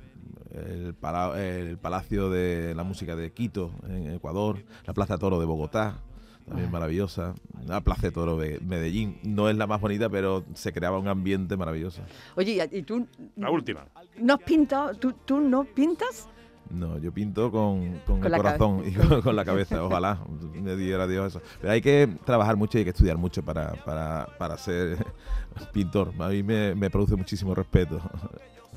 el, 0.52 0.94
Pala- 0.94 1.40
el 1.42 1.78
Palacio 1.78 2.28
de 2.30 2.74
la 2.74 2.84
Música 2.84 3.16
de 3.16 3.32
Quito, 3.32 3.72
en 3.88 4.12
Ecuador, 4.12 4.58
la 4.86 4.92
Plaza 4.92 5.16
Toro 5.18 5.40
de 5.40 5.46
Bogotá, 5.46 6.00
también 6.46 6.70
maravillosa, 6.70 7.34
la 7.66 7.80
Plaza 7.80 8.02
de 8.02 8.10
Toro 8.12 8.36
de 8.36 8.60
Medellín. 8.60 9.18
No 9.22 9.48
es 9.48 9.56
la 9.56 9.66
más 9.66 9.80
bonita, 9.80 10.10
pero 10.10 10.44
se 10.52 10.72
creaba 10.74 10.98
un 10.98 11.08
ambiente 11.08 11.56
maravilloso. 11.56 12.02
Oye, 12.36 12.68
¿y 12.70 12.78
y 12.78 12.82
tú 12.82 13.06
La 13.36 13.50
última. 13.50 13.86
no 14.20 14.34
has 14.34 14.40
pintado? 14.42 14.92
¿Tú, 14.94 15.14
tú 15.24 15.40
no 15.40 15.64
pintas? 15.64 16.28
No, 16.70 16.98
yo 16.98 17.12
pinto 17.12 17.50
con, 17.52 18.00
con 18.06 18.20
Con 18.20 18.32
el 18.32 18.36
corazón 18.36 18.82
y 18.86 18.92
con, 18.92 19.20
con 19.22 19.36
la 19.36 19.44
cabeza, 19.44 19.84
ojalá 19.84 20.18
me 20.54 20.74
diera 20.76 21.06
Dios 21.06 21.28
eso. 21.36 21.42
Pero 21.60 21.72
hay 21.72 21.80
que 21.80 22.08
trabajar 22.24 22.56
mucho 22.56 22.78
y 22.78 22.80
hay 22.80 22.84
que 22.84 22.90
estudiar 22.90 23.16
mucho 23.18 23.42
para, 23.44 23.72
para, 23.84 24.26
para 24.38 24.56
ser 24.58 24.96
pintor. 25.72 26.12
A 26.18 26.28
mí 26.28 26.42
me, 26.42 26.74
me 26.74 26.90
produce 26.90 27.16
muchísimo 27.16 27.54
respeto. 27.54 28.00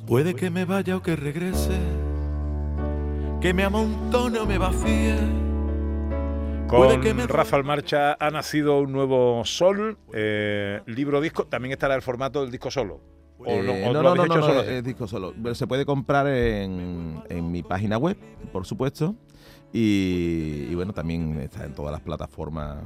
Puede 0.05 0.35
que 0.35 0.49
me 0.49 0.65
vaya 0.65 0.95
o 0.97 1.01
que 1.01 1.15
regrese, 1.15 1.77
que 3.41 3.53
me 3.53 3.63
amontone 3.63 4.39
o 4.39 4.45
me 4.45 4.57
vacíe. 4.57 5.15
Puede 6.69 6.95
Con 6.95 7.01
que 7.01 7.13
me- 7.13 7.25
Rafael 7.27 7.63
Marcha 7.63 8.17
ha 8.19 8.29
nacido 8.29 8.79
un 8.79 8.91
nuevo 8.91 9.41
sol, 9.45 9.97
eh, 10.13 10.81
libro 10.85 11.21
disco. 11.21 11.45
También 11.45 11.71
estará 11.71 11.95
el 11.95 12.01
formato 12.01 12.41
del 12.41 12.51
disco 12.51 12.69
solo. 12.69 12.99
O 13.39 13.45
Eh, 13.47 13.61
no, 13.63 13.93
no, 13.93 13.93
no, 13.93 14.01
no, 14.03 14.09
habéis 14.09 14.17
no, 14.17 14.25
hecho 14.25 14.37
no, 14.41 14.47
solo 14.47 14.59
así. 14.61 14.69
es 14.71 14.83
disco 14.83 15.07
solo. 15.07 15.33
Se 15.53 15.67
puede 15.67 15.85
comprar 15.85 16.27
en, 16.27 17.21
en 17.29 17.51
mi 17.51 17.63
página 17.63 17.97
web, 17.97 18.17
por 18.51 18.65
supuesto. 18.65 19.15
Y, 19.73 20.67
y 20.69 20.75
bueno, 20.75 20.93
también 20.93 21.37
está 21.39 21.65
en 21.65 21.73
todas 21.73 21.91
las 21.91 21.99
plataformas 22.01 22.77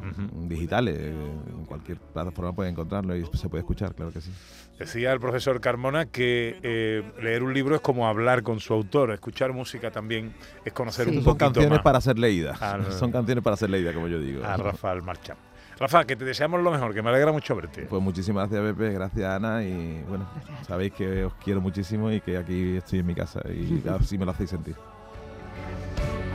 digitales. 0.48 0.98
En 1.00 1.66
cualquier 1.66 2.00
plataforma 2.00 2.54
puede 2.54 2.72
encontrarlo 2.72 3.16
y 3.16 3.24
se 3.34 3.48
puede 3.50 3.62
escuchar, 3.62 3.94
claro 3.94 4.12
que 4.12 4.20
sí. 4.20 4.32
Decía 4.80 5.14
el 5.14 5.20
profesor 5.20 5.62
Carmona 5.62 6.08
que 6.08 6.58
eh, 6.64 7.04
leer 7.22 7.44
un 7.44 7.54
libro 7.54 7.76
es 7.76 7.82
como 7.82 8.08
hablar 8.08 8.42
con 8.42 8.60
su 8.60 8.74
autor. 8.74 9.12
Escuchar 9.12 9.54
música 9.54 9.92
también 9.92 10.34
es 10.66 10.74
conocer 10.74 11.06
Sí. 11.06 11.12
un 11.12 11.24
Son 11.24 11.26
poquito 11.26 11.46
canciones 11.46 11.70
más 11.72 11.82
para 11.84 12.02
ser 12.02 12.18
leídas. 12.18 12.60
Al- 12.62 12.92
Son 12.92 13.12
canciones 13.12 13.44
para 13.44 13.56
ser 13.58 13.70
leídas, 13.70 13.94
como 13.94 14.08
yo 14.08 14.20
digo. 14.20 14.44
a 14.44 14.58
Rafael 14.58 15.04
Marcha. 15.04 15.38
Rafa, 15.80 16.06
que 16.06 16.16
te 16.16 16.26
deseamos 16.26 16.62
lo 16.62 16.72
mejor, 16.72 16.94
que 16.94 17.02
me 17.02 17.10
alegra 17.10 17.32
mucho 17.32 17.56
verte. 17.56 17.84
Pues 17.90 18.02
muchísimas 18.02 18.50
gracias, 18.50 18.76
Pepe, 18.76 18.94
gracias, 18.94 19.30
Ana. 19.30 19.64
Y 19.64 20.04
bueno, 20.08 20.30
sabéis 20.68 20.94
que 20.94 21.26
os 21.26 21.34
quiero 21.44 21.60
muchísimo 21.62 22.12
y 22.12 22.22
que 22.22 22.38
aquí 22.38 22.78
estoy 22.78 23.00
en 23.00 23.06
mi 23.08 23.16
casa 23.16 23.42
y 23.50 23.84
así 24.00 24.18
me 24.18 24.26
lo 24.26 24.32
hacéis 24.32 24.52
sentir. 24.52 24.76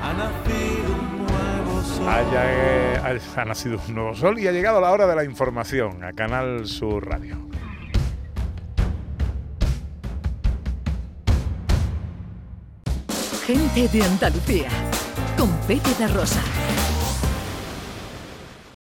Ha 0.03 0.13
nacido 0.13 0.95
un 1.01 1.27
nuevo 1.27 1.83
sol. 1.83 2.09
Haya, 2.09 2.43
eh, 2.45 3.19
ha, 3.37 3.41
ha 3.41 3.45
nacido 3.45 3.81
un 3.89 3.95
nuevo 3.95 4.15
sol 4.15 4.39
y 4.39 4.47
ha 4.47 4.53
llegado 4.53 4.81
la 4.81 4.91
hora 4.91 5.07
de 5.07 5.15
la 5.17 5.25
información 5.25 6.03
a 6.05 6.13
Canal 6.13 6.67
Sur 6.67 7.09
Radio. 7.09 7.37
Gente 13.47 13.87
de 13.89 14.03
Andalucía. 14.03 14.69
Con 15.39 15.49
Pepe 15.69 15.91
da 16.01 16.09
Rosa. 16.09 16.43